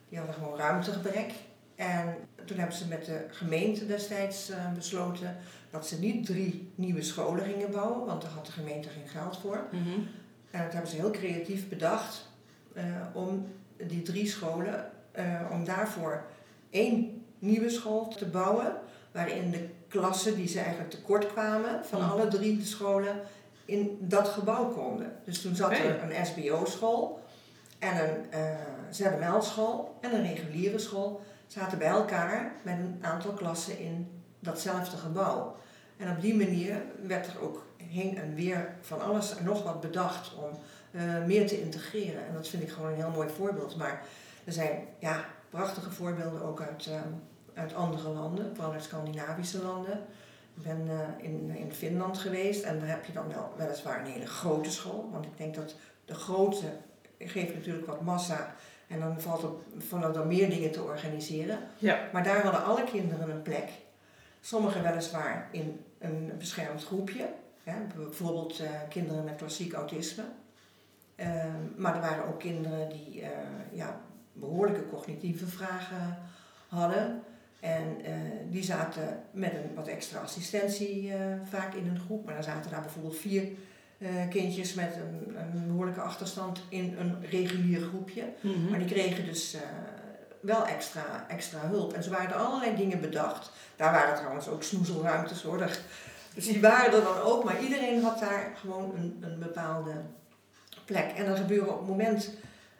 Die 0.09 0.17
hadden 0.17 0.35
gewoon 0.35 0.57
ruimtegebrek. 0.57 1.31
En 1.75 2.15
toen 2.47 2.57
hebben 2.57 2.75
ze 2.77 2.87
met 2.87 3.05
de 3.05 3.25
gemeente 3.29 3.85
destijds 3.85 4.49
eh, 4.49 4.71
besloten 4.75 5.37
dat 5.69 5.87
ze 5.87 5.99
niet 5.99 6.25
drie 6.25 6.71
nieuwe 6.75 7.01
scholen 7.01 7.45
gingen 7.45 7.71
bouwen, 7.71 8.05
want 8.05 8.21
daar 8.21 8.31
had 8.31 8.45
de 8.45 8.51
gemeente 8.51 8.89
geen 8.89 9.07
geld 9.07 9.37
voor. 9.37 9.63
Mhm. 9.71 9.99
En 10.51 10.63
dat 10.63 10.73
hebben 10.73 10.91
ze 10.91 10.95
heel 10.95 11.11
creatief 11.11 11.69
bedacht 11.69 12.29
eh, 12.73 12.83
om 13.13 13.47
die 13.87 14.01
drie 14.01 14.27
scholen, 14.27 14.91
eh, 15.11 15.41
om 15.51 15.65
daarvoor 15.65 16.23
één 16.69 17.23
nieuwe 17.39 17.69
school 17.69 18.07
te 18.07 18.25
bouwen, 18.25 18.73
waarin 19.11 19.51
de 19.51 19.67
klassen 19.87 20.35
die 20.35 20.47
ze 20.47 20.59
eigenlijk 20.59 20.89
tekort 20.89 21.27
kwamen 21.33 21.85
van 21.85 22.01
Hmm. 22.01 22.09
alle 22.09 22.27
drie 22.27 22.57
de 22.57 22.65
scholen 22.65 23.19
in 23.65 23.97
dat 24.01 24.27
gebouw 24.27 24.65
konden. 24.69 25.11
Dus 25.25 25.41
toen 25.41 25.55
zat 25.55 25.71
er 25.71 26.03
een 26.03 26.25
SBO-school 26.25 27.19
en 27.79 28.03
een 28.03 28.31
eh 28.31 28.55
ZML-school 28.89 29.97
en 30.01 30.13
een 30.15 30.23
reguliere 30.33 30.79
school 30.79 31.21
zaten 31.47 31.77
bij 31.77 31.87
elkaar 31.87 32.51
met 32.63 32.77
een 32.77 32.99
aantal 33.01 33.31
klassen 33.31 33.79
in 33.79 34.21
datzelfde 34.39 34.97
gebouw. 34.97 35.55
En 35.97 36.11
op 36.11 36.21
die 36.21 36.35
manier 36.35 36.81
werd 37.01 37.27
er 37.27 37.41
ook 37.41 37.65
heen 37.77 38.17
en 38.17 38.35
weer 38.35 38.75
van 38.81 39.01
alles 39.01 39.37
en 39.37 39.45
nog 39.45 39.63
wat 39.63 39.81
bedacht 39.81 40.35
om 40.35 40.59
eh, 40.91 41.25
meer 41.25 41.47
te 41.47 41.61
integreren. 41.61 42.27
En 42.27 42.33
dat 42.33 42.47
vind 42.47 42.63
ik 42.63 42.69
gewoon 42.69 42.89
een 42.89 42.95
heel 42.95 43.09
mooi 43.09 43.29
voorbeeld. 43.29 43.77
Maar 43.77 44.03
er 44.43 44.53
zijn 44.53 44.85
ja, 44.99 45.25
prachtige 45.49 45.91
voorbeelden 45.91 46.41
ook 46.41 46.61
uit, 46.61 46.87
eh, 46.87 47.01
uit 47.53 47.73
andere 47.73 48.09
landen, 48.09 48.55
vooral 48.55 48.73
uit 48.73 48.83
Scandinavische 48.83 49.63
landen. 49.63 50.05
Ik 50.55 50.63
ben 50.63 50.87
eh, 50.89 51.25
in, 51.25 51.49
in 51.49 51.73
Finland 51.73 52.17
geweest 52.17 52.63
en 52.63 52.79
daar 52.79 52.89
heb 52.89 53.05
je 53.05 53.13
dan 53.13 53.27
wel 53.27 53.53
weliswaar 53.57 53.99
een 53.99 54.11
hele 54.11 54.27
grote 54.27 54.71
school. 54.71 55.09
Want 55.11 55.25
ik 55.25 55.37
denk 55.37 55.55
dat 55.55 55.75
de 56.05 56.15
grote 56.15 56.65
geeft 57.19 57.53
natuurlijk 57.53 57.87
wat 57.87 58.01
massa 58.01 58.55
en 58.87 58.99
dan 58.99 59.21
valt 59.21 59.43
er, 59.43 59.49
vallen 59.77 60.15
er 60.15 60.27
meer 60.27 60.49
dingen 60.49 60.71
te 60.71 60.83
organiseren. 60.83 61.59
Ja. 61.77 62.09
Maar 62.13 62.23
daar 62.23 62.43
hadden 62.43 62.63
alle 62.63 62.83
kinderen 62.83 63.29
een 63.29 63.41
plek. 63.41 63.69
Sommigen 64.41 64.83
weliswaar 64.83 65.47
in 65.51 65.85
een 65.99 66.31
beschermd 66.37 66.83
groepje. 66.83 67.29
Hè, 67.63 67.73
bijvoorbeeld 67.95 68.59
eh, 68.59 68.69
kinderen 68.89 69.23
met 69.23 69.35
klassiek 69.35 69.73
autisme. 69.73 70.23
Ehm, 71.15 71.61
maar 71.75 71.95
er 71.95 72.01
waren 72.01 72.27
ook 72.27 72.39
kinderen 72.39 72.89
die 72.89 73.21
eh, 73.21 73.29
ja, 73.71 74.01
behoorlijke 74.33 74.89
cognitieve 74.89 75.47
vragen 75.47 76.17
hadden. 76.67 77.23
En 77.59 78.03
eh, 78.03 78.13
die 78.49 78.63
zaten 78.63 79.23
met 79.31 79.53
een 79.53 79.75
wat 79.75 79.87
extra 79.87 80.19
assistentie 80.19 81.13
vaak 81.43 81.73
in 81.73 81.87
een 81.87 81.99
groep. 81.99 82.25
Maar 82.25 82.33
dan 82.33 82.43
zaten 82.43 82.71
daar 82.71 82.81
bijvoorbeeld 82.81 83.17
vier 83.17 83.47
eh, 83.97 84.09
kindjes 84.29 84.73
met 84.73 84.95
een, 84.95 85.35
een 85.39 85.67
behoorlijke 85.67 86.01
achterstand 86.01 86.61
in 86.69 86.95
een 86.99 87.25
regulier 87.29 87.81
groepje. 87.81 88.23
Mhm. 88.41 88.69
Maar 88.69 88.79
die 88.79 88.87
kregen 88.87 89.25
dus 89.25 89.53
eh, 89.53 89.61
wel 90.39 90.65
extra, 90.67 91.25
extra 91.27 91.59
hulp. 91.69 91.93
En 91.93 92.03
zo 92.03 92.09
waren 92.09 92.29
er 92.29 92.35
allerlei 92.35 92.75
dingen 92.75 93.01
bedacht. 93.01 93.51
Daar 93.75 93.91
waren 93.91 94.15
trouwens 94.15 94.47
ook 94.47 94.63
snoezelruimtes 94.63 95.41
hoor. 95.41 95.57
Daar- 95.57 95.79
Dus 96.33 96.45
die 96.47 96.61
waren 96.61 96.93
er 96.93 97.03
dan 97.03 97.17
ook. 97.17 97.43
Maar 97.43 97.61
iedereen 97.63 98.01
had 98.03 98.19
daar 98.19 98.53
gewoon 98.55 98.93
een, 98.95 99.17
een 99.21 99.39
bepaalde 99.39 99.91
plek. 100.85 101.11
En 101.15 101.25
er 101.25 101.37
gebeuren 101.37 101.73
op 101.73 101.79
het 101.79 101.87
moment, 101.87 102.29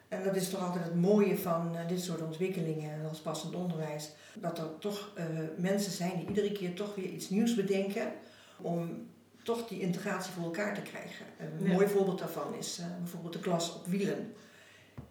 en 0.08 0.24
dat 0.24 0.36
is 0.36 0.50
toch 0.50 0.66
altijd 0.66 0.84
het 0.84 0.94
mooie 0.94 1.38
van 1.38 1.76
eh, 1.76 1.88
dit 1.88 2.00
soort 2.00 2.22
ontwikkelingen 2.22 3.08
als 3.08 3.18
passend 3.18 3.54
onderwijs, 3.54 4.10
dat 4.34 4.58
er 4.58 4.78
toch 4.78 5.10
mensen 5.56 5.92
zijn 5.92 6.12
die 6.16 6.28
iedere 6.28 6.52
keer 6.52 6.74
toch 6.74 6.94
weer 6.94 7.04
iets 7.08 7.30
nieuws 7.30 7.54
bedenken 7.54 8.12
om 8.60 9.06
toch 9.48 9.68
die 9.68 9.80
integratie 9.80 10.32
voor 10.32 10.44
elkaar 10.44 10.74
te 10.74 10.80
krijgen. 10.82 11.26
Een 11.38 11.66
Ja. 11.66 11.72
mooi 11.72 11.88
voorbeeld 11.88 12.18
daarvan 12.18 12.54
is 12.54 12.78
eh, 12.78 12.86
bijvoorbeeld 12.98 13.32
de 13.32 13.38
klas 13.40 13.74
op 13.74 13.86
wielen 13.86 14.34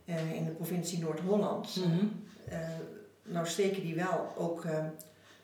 eh, 0.05 0.33
in 0.33 0.45
de 0.45 0.51
provincie 0.51 0.99
Noord-Holland. 0.99 1.75
Mhm. 1.75 2.05
Eh, 2.49 2.59
nou 3.23 3.47
steken 3.47 3.81
die 3.81 3.95
wel 3.95 4.33
ook 4.37 4.65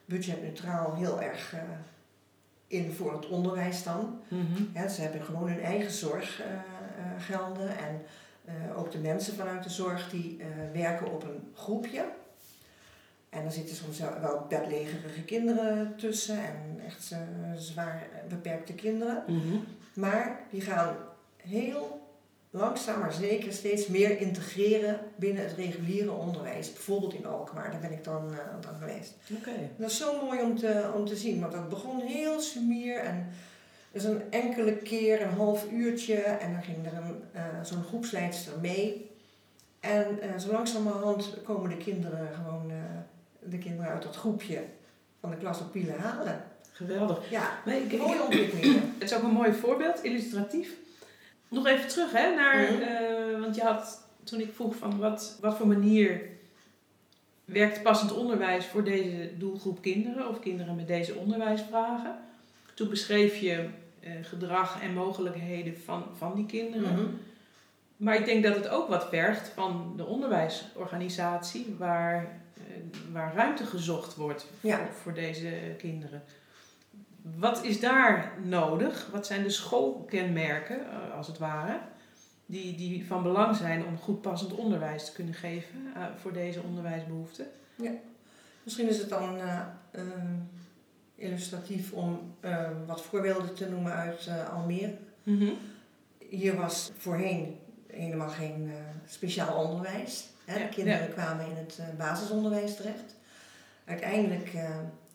budgetneutraal 0.04 0.94
heel 0.94 1.22
erg 1.22 1.54
in 2.66 2.92
voor 2.92 3.12
het 3.12 3.28
onderwijs 3.28 3.82
dan. 3.82 4.20
Mhm. 4.28 4.62
Ja, 4.74 4.88
ze 4.88 5.00
hebben 5.00 5.22
gewoon 5.24 5.48
hun 5.48 5.60
eigen 5.60 5.90
zorggelden 5.90 7.68
en 7.78 8.02
ook 8.76 8.90
de 8.90 8.98
mensen 8.98 9.34
vanuit 9.34 9.62
de 9.62 9.70
zorg 9.70 10.10
die 10.10 10.40
werken 10.72 11.12
op 11.12 11.22
een 11.22 11.52
groepje. 11.54 12.04
En 13.34 13.44
er 13.44 13.52
zitten 13.52 13.76
soms 13.76 13.98
wel- 13.98 14.46
bedlegerige 14.48 15.22
kinderen 15.22 15.94
tussen 15.96 16.38
en 16.38 16.80
echt 16.86 17.14
zwaar 17.56 18.06
beperkte 18.28 18.72
kinderen. 18.72 19.24
Mhm. 19.26 19.56
Maar 19.94 20.40
die 20.50 20.60
gaan 20.60 20.96
heel 21.36 22.02
langzaam 22.50 23.00
maar 23.00 23.12
zeker 23.12 23.52
steeds 23.52 23.86
meer 23.86 24.20
integreren 24.20 24.98
binnen 25.16 25.42
het 25.44 25.56
reguliere 25.56 26.10
onderwijs. 26.10 26.72
Bijvoorbeeld 26.72 27.14
in 27.14 27.26
Alkmaar, 27.26 27.70
daar 27.70 27.80
ben 27.80 27.92
ik 27.92 28.04
dan, 28.04 28.32
eh, 28.32 28.38
dan 28.60 28.74
geweest. 28.78 29.14
Oké. 29.38 29.50
Dat 29.76 29.90
is 29.90 29.96
zo 29.96 30.24
mooi 30.24 30.40
om 30.42 30.58
te, 30.58 30.90
om 30.94 31.06
te 31.06 31.16
zien, 31.16 31.40
want 31.40 31.52
dat 31.52 31.68
begon 31.68 32.00
heel 32.00 32.40
sumier 32.40 32.96
en 32.98 33.28
dus 33.92 34.04
een 34.04 34.22
enkele 34.30 34.72
keer 34.76 35.22
een 35.22 35.32
half 35.34 35.70
uurtje 35.70 36.14
en 36.14 36.52
dan 36.52 36.62
ging 36.62 36.86
er 36.86 36.92
een, 36.92 37.22
eh, 37.32 37.42
zo'n 37.62 37.84
groepsleidster 37.84 38.52
mee. 38.60 39.10
En 39.80 40.20
eh, 40.20 40.38
zo 40.38 40.52
langzamerhand 40.52 41.42
komen 41.44 41.70
de 41.70 41.76
kinderen 41.76 42.28
gewoon, 42.34 42.72
de 43.44 43.58
kinderen 43.58 43.92
uit 43.92 44.02
dat 44.02 44.16
groepje 44.16 44.64
van 45.20 45.30
de 45.30 45.36
klas 45.36 45.60
op 45.60 45.72
Pielen 45.72 45.98
halen. 45.98 46.44
Geweldig. 46.72 47.30
Ja, 47.30 47.60
Nee, 47.64 47.82
ik, 47.82 47.98
mooie 47.98 48.22
ontwikkelingen. 48.22 48.92
het 48.98 49.10
is 49.10 49.16
ook 49.16 49.22
een 49.22 49.30
mooi 49.30 49.52
voorbeeld, 49.52 50.04
illustratief. 50.04 50.72
Nog 51.48 51.66
even 51.66 51.88
terug, 51.88 52.12
hè, 52.12 52.34
naar, 52.34 52.64
eh, 52.64 53.40
want 53.40 53.54
je 53.54 53.62
had, 53.62 54.06
toen 54.24 54.40
ik 54.40 54.52
vroeg 54.54 54.76
van 54.76 54.98
wat, 54.98 55.38
wat 55.40 55.56
voor 55.56 55.66
manier 55.66 56.20
werkt 57.44 57.82
passend 57.82 58.12
onderwijs 58.12 58.66
voor 58.66 58.84
deze 58.84 59.30
doelgroep 59.38 59.82
kinderen 59.82 60.28
of 60.28 60.40
kinderen 60.40 60.76
met 60.76 60.86
deze 60.86 61.14
onderwijsvragen. 61.14 62.18
Toen 62.74 62.88
beschreef 62.88 63.36
je 63.36 63.68
eh, 64.00 64.12
gedrag 64.22 64.82
en 64.82 64.94
mogelijkheden 64.94 65.76
van, 65.84 66.04
van 66.16 66.34
die 66.34 66.46
kinderen. 66.46 66.92
Mhm. 66.92 67.04
Maar 67.96 68.14
ik 68.14 68.24
denk 68.24 68.44
dat 68.44 68.54
het 68.54 68.68
ook 68.68 68.88
wat 68.88 69.08
vergt 69.08 69.48
van 69.48 69.92
de 69.96 70.06
onderwijsorganisatie 70.06 71.74
waar, 71.78 72.42
waar 73.12 73.34
ruimte 73.34 73.66
gezocht 73.66 74.14
wordt 74.14 74.46
Ja. 74.60 74.88
voor, 75.02 75.14
deze 75.14 75.74
kinderen. 75.78 76.22
Wat 77.22 77.64
is 77.64 77.80
daar 77.80 78.32
nodig? 78.42 79.08
Wat 79.12 79.26
zijn 79.26 79.42
de 79.42 79.50
schoolkenmerken, 79.50 80.80
eh, 80.90 81.16
als 81.16 81.26
het 81.26 81.38
ware, 81.38 81.78
die, 82.46 82.76
die 82.76 83.06
van 83.06 83.22
belang 83.22 83.56
zijn 83.56 83.86
om 83.86 83.98
goed 83.98 84.20
passend 84.20 84.52
onderwijs 84.52 85.04
te 85.04 85.12
kunnen 85.12 85.34
geven 85.34 85.78
eh, 85.94 86.02
voor 86.16 86.32
deze 86.32 86.62
onderwijsbehoeften? 86.62 87.46
Misschien 88.62 88.88
is 88.88 88.98
het 88.98 89.08
dan 89.08 89.38
eh, 89.40 89.60
illustratief 91.14 91.92
om 91.92 92.34
wat 92.86 93.02
voorbeelden 93.02 93.54
te 93.54 93.68
noemen 93.68 93.92
uit 93.92 94.28
Almere. 94.52 94.96
Hier 96.28 96.56
was 96.56 96.90
voorheen 96.96 97.58
helemaal 97.86 98.28
geen 98.28 98.70
speciaal 99.06 99.64
onderwijs. 99.64 100.28
Hè? 100.44 100.58
De 100.58 100.68
kinderen 100.68 101.12
kwamen 101.12 101.46
in 101.46 101.56
het 101.56 101.78
eh, 101.78 101.86
basisonderwijs 101.98 102.76
terecht. 102.76 103.14
Uiteindelijk 103.84 104.54
eh, 104.54 104.64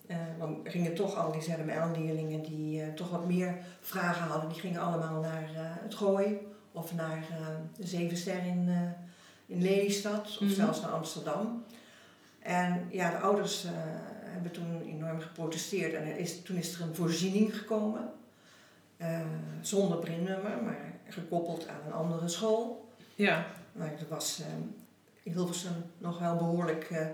eh, 0.06 0.16
want 0.38 0.68
gingen 0.68 0.94
toch 0.94 1.16
al 1.16 1.32
die 1.32 1.42
ZML-leerlingen 1.42 2.42
die 2.42 2.94
toch 2.94 3.10
wat 3.10 3.26
meer 3.26 3.54
vragen 3.80 4.26
hadden, 4.26 4.48
die 4.50 4.60
gingen 4.60 4.80
allemaal 4.80 5.20
naar 5.20 5.48
het 5.82 5.94
Gooi 5.94 6.38
of 6.72 6.94
naar 6.94 7.24
de 7.76 7.86
Zevenster 7.86 8.46
in, 8.46 8.68
in 9.46 9.62
Lelystad 9.62 10.26
of 10.26 10.40
Mhm. 10.40 10.50
zelfs 10.50 10.80
naar 10.80 10.90
Amsterdam. 10.90 11.64
En 12.38 12.86
ja, 12.90 13.10
de 13.10 13.16
ouders 13.16 13.66
hebben 14.24 14.50
toen 14.50 14.82
enorm 14.86 15.20
geprotesteerd 15.20 15.94
en 15.94 16.06
er 16.06 16.16
is, 16.18 16.42
toen 16.42 16.56
is 16.56 16.74
er 16.74 16.80
een 16.82 16.94
voorziening 16.94 17.56
gekomen. 17.58 18.10
Zonder 19.60 19.98
brinnummer, 19.98 20.62
maar 20.64 20.92
gekoppeld 21.08 21.68
aan 21.68 21.80
een 21.86 21.92
andere 21.92 22.28
school. 22.28 22.88
Ja, 23.14 23.46
Maar 23.72 23.92
dat 23.98 24.08
was 24.08 24.42
Hilversum 25.22 25.84
nog 25.98 26.18
wel 26.18 26.36
behoorlijk 26.36 26.84
eh, 26.90 27.06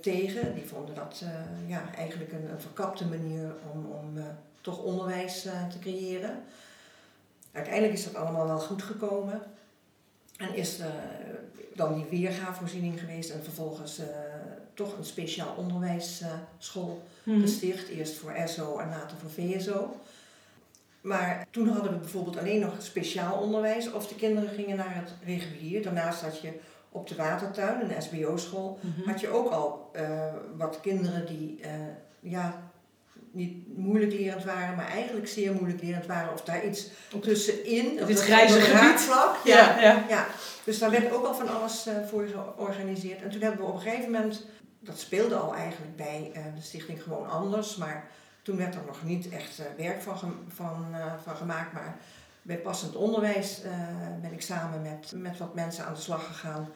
tegen. 0.00 0.54
Die 0.54 0.64
vonden 0.64 0.94
dat 0.94 1.20
eh, 1.24 1.68
ja, 1.70 1.94
eigenlijk 1.96 2.32
een, 2.32 2.50
een 2.50 2.60
verkapte 2.60 3.06
manier 3.06 3.54
om, 3.72 3.86
om 3.86 4.16
eh, 4.18 4.24
toch 4.60 4.78
onderwijs 4.82 5.42
te 5.42 5.78
creëren. 5.80 6.42
Uiteindelijk 7.52 7.92
is 7.94 8.04
dat 8.04 8.14
allemaal 8.14 8.46
wel 8.46 8.58
goed 8.60 8.82
gekomen. 8.82 9.42
En 10.36 10.54
is 10.54 10.78
er 10.78 10.92
dan 11.74 11.94
die 11.94 12.20
weergavoorziening 12.20 13.00
geweest 13.00 13.30
en 13.30 13.42
vervolgens 13.44 14.00
toch 14.74 14.98
een 14.98 15.04
speciaal 15.04 15.54
onderwijsschool 15.56 17.02
Mhm. 17.24 17.40
gesticht. 17.40 17.88
Eerst 17.88 18.14
voor 18.16 18.34
SO 18.44 18.78
en 18.78 18.88
later 18.88 19.16
voor 19.16 19.30
VSO. 19.30 19.96
Maar 21.00 21.46
toen 21.50 21.68
hadden 21.68 21.92
we 21.92 21.98
bijvoorbeeld 21.98 22.38
alleen 22.38 22.60
nog 22.60 22.74
speciaal 22.78 23.42
onderwijs 23.42 23.92
of 23.92 24.08
de 24.08 24.14
kinderen 24.14 24.48
gingen 24.50 24.76
naar 24.76 24.94
het 24.94 25.10
regulier. 25.24 25.82
Daarnaast 25.82 26.20
had 26.20 26.40
je 26.40 26.52
op 26.94 27.08
de 27.08 27.14
Watertuin, 27.14 27.80
een 27.90 28.02
SBO-school, 28.02 28.78
Mhm. 28.80 29.08
had 29.08 29.20
je 29.20 29.28
ook 29.28 29.50
al 29.50 29.90
eh, 29.92 30.32
wat 30.56 30.80
kinderen 30.80 31.26
die 31.26 31.58
eh, 31.62 31.70
ja, 32.20 32.62
niet 33.30 33.76
moeilijk 33.78 34.12
lerend 34.12 34.44
waren, 34.44 34.76
maar 34.76 34.88
eigenlijk 34.88 35.28
zeer 35.28 35.52
moeilijk 35.52 35.82
lerend 35.82 36.06
waren. 36.06 36.32
Of 36.32 36.40
daar 36.40 36.64
iets 36.64 36.90
tussenin. 37.20 37.96
dit 38.06 38.20
grijze 38.20 38.60
gebied. 38.60 38.80
raakvlak. 38.80 39.36
Ja, 39.44 39.80
ja. 39.80 40.04
Ja, 40.08 40.26
dus 40.64 40.78
daar 40.78 40.90
werd 40.90 41.12
ook 41.12 41.24
al 41.24 41.34
van 41.34 41.48
alles 41.48 41.86
eh, 41.86 41.94
voor 42.10 42.26
georganiseerd. 42.26 43.22
En 43.22 43.30
toen 43.30 43.40
hebben 43.40 43.60
we 43.60 43.66
op 43.66 43.74
een 43.74 43.80
gegeven 43.80 44.10
moment, 44.10 44.46
dat 44.80 44.98
speelde 44.98 45.34
al 45.36 45.54
eigenlijk 45.54 45.96
bij 45.96 46.30
de 46.54 46.62
stichting 46.62 47.02
gewoon 47.02 47.28
anders, 47.30 47.76
maar 47.76 48.08
toen 48.42 48.56
werd 48.56 48.74
er 48.74 48.82
nog 48.86 49.04
niet 49.04 49.28
echt 49.28 49.62
werk 49.76 50.02
van, 50.02 50.18
van, 50.48 50.86
van 51.24 51.36
gemaakt. 51.36 51.72
Maar 51.72 51.96
bij 52.44 52.58
passend 52.58 52.96
onderwijs 52.96 53.62
eh, 53.62 53.70
ben 54.22 54.32
ik 54.32 54.40
samen 54.42 54.82
met, 54.82 55.12
met 55.16 55.38
wat 55.38 55.54
mensen 55.54 55.84
aan 55.86 55.94
de 55.94 56.00
slag 56.00 56.26
gegaan 56.26 56.68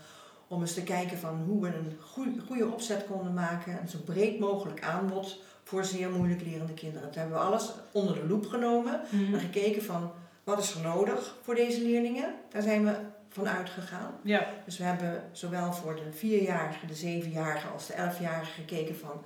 om 0.49 0.61
eens 0.61 0.75
te 0.75 0.83
kijken 0.83 1.19
van 1.19 1.43
hoe 1.47 1.63
we 1.63 1.69
een 1.69 1.97
goede, 2.01 2.41
goede 2.47 2.67
opzet 2.67 3.05
konden 3.07 3.35
maken. 3.35 3.79
Een 3.81 3.89
zo 3.89 3.99
breed 4.05 4.39
mogelijk 4.39 4.83
aanbod 4.83 5.41
voor 5.65 5.85
zeer 5.85 6.11
moeilijk 6.11 6.43
lerende 6.43 6.75
kinderen. 6.75 7.11
Toen 7.11 7.21
hebben 7.21 7.39
we 7.39 7.45
alles 7.45 7.71
onder 7.93 8.15
de 8.15 8.27
loep 8.27 8.47
genomen 8.47 9.01
Mhm. 9.11 9.35
en 9.35 9.41
gekeken 9.41 9.83
van 9.83 10.11
wat 10.45 10.59
is 10.59 10.75
er 10.75 10.81
nodig 10.81 11.35
voor 11.43 11.55
deze 11.55 11.83
leerlingen. 11.83 12.35
Daar 12.51 12.63
zijn 12.63 12.85
we 12.85 12.95
van 13.29 13.49
uitgegaan. 13.49 14.15
Ja. 14.23 14.47
Dus 14.65 14.79
we 14.79 14.85
hebben 14.85 15.23
zowel 15.33 15.73
voor 15.73 15.95
de 15.97 16.13
vierjarigen, 16.13 16.89
de 16.89 16.95
zevenjarigen 16.95 17.73
als 17.73 17.87
de 17.87 17.93
elfjarigen 17.93 18.55
gekeken 18.55 18.97
van 18.97 19.23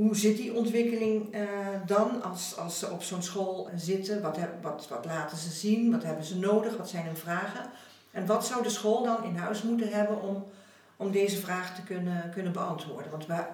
hoe 0.00 0.16
zit 0.16 0.36
die 0.36 0.54
ontwikkeling 0.54 1.34
uh, 1.34 1.40
dan 1.86 2.22
als, 2.22 2.56
als 2.56 2.78
ze 2.78 2.90
op 2.90 3.02
zo'n 3.02 3.22
school 3.22 3.68
zitten? 3.76 4.22
Wat, 4.22 4.38
wat, 4.62 4.88
wat 4.88 5.04
laten 5.04 5.38
ze 5.38 5.50
zien? 5.50 5.90
Wat 5.90 6.02
hebben 6.02 6.24
ze 6.24 6.38
nodig? 6.38 6.76
Wat 6.76 6.88
zijn 6.88 7.04
hun 7.04 7.16
vragen? 7.16 7.70
En 8.10 8.26
wat 8.26 8.46
zou 8.46 8.62
de 8.62 8.70
school 8.70 9.04
dan 9.04 9.24
in 9.24 9.36
huis 9.36 9.62
moeten 9.62 9.88
hebben 9.88 10.22
om, 10.22 10.44
om 10.96 11.10
deze 11.10 11.36
vraag 11.36 11.74
te 11.74 11.82
kunnen, 11.82 12.30
kunnen 12.32 12.52
beantwoorden? 12.52 13.10
Want 13.10 13.26
we 13.26 13.44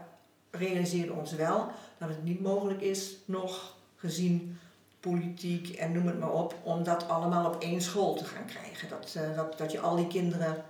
realiseren 0.50 1.16
ons 1.16 1.32
wel 1.32 1.68
dat 1.98 2.08
het 2.08 2.24
niet 2.24 2.42
mogelijk 2.42 2.80
is, 2.80 3.16
nog 3.24 3.74
gezien 3.96 4.58
politiek 5.00 5.68
en 5.68 5.92
noem 5.92 6.06
het 6.06 6.18
maar 6.18 6.32
op, 6.32 6.54
om 6.62 6.84
dat 6.84 7.08
allemaal 7.08 7.46
op 7.46 7.62
één 7.62 7.80
school 7.80 8.14
te 8.14 8.24
gaan 8.24 8.46
krijgen. 8.46 8.88
Dat, 8.88 9.14
uh, 9.16 9.36
dat, 9.36 9.58
dat 9.58 9.72
je 9.72 9.80
al 9.80 9.96
die 9.96 10.06
kinderen 10.06 10.64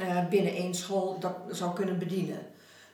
uh, 0.00 0.28
binnen 0.28 0.52
één 0.52 0.74
school 0.74 1.18
dat 1.18 1.34
zou 1.50 1.74
kunnen 1.74 1.98
bedienen. 1.98 2.38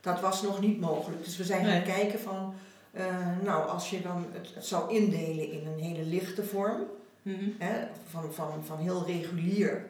Dat 0.05 0.21
was 0.21 0.43
nog 0.43 0.61
niet 0.61 0.81
mogelijk. 0.81 1.25
Dus 1.25 1.37
we 1.37 1.45
zijn 1.45 1.65
gaan 1.65 1.83
kijken 1.83 2.21
van, 2.21 2.55
uh, 2.93 3.05
nou 3.43 3.69
als 3.69 3.91
je 3.91 4.03
dan 4.03 4.27
het, 4.33 4.55
het, 4.55 4.67
zou 4.67 4.95
indelen 4.95 5.51
in 5.51 5.67
een 5.67 5.79
hele 5.79 6.05
lichte 6.05 6.45
vorm, 6.45 6.81
mm 7.23 7.35
-hmm. 7.35 7.55
hè, 7.59 7.87
van, 8.11 8.33
van, 8.33 8.65
van 8.65 8.79
heel 8.79 9.05
regulier 9.07 9.87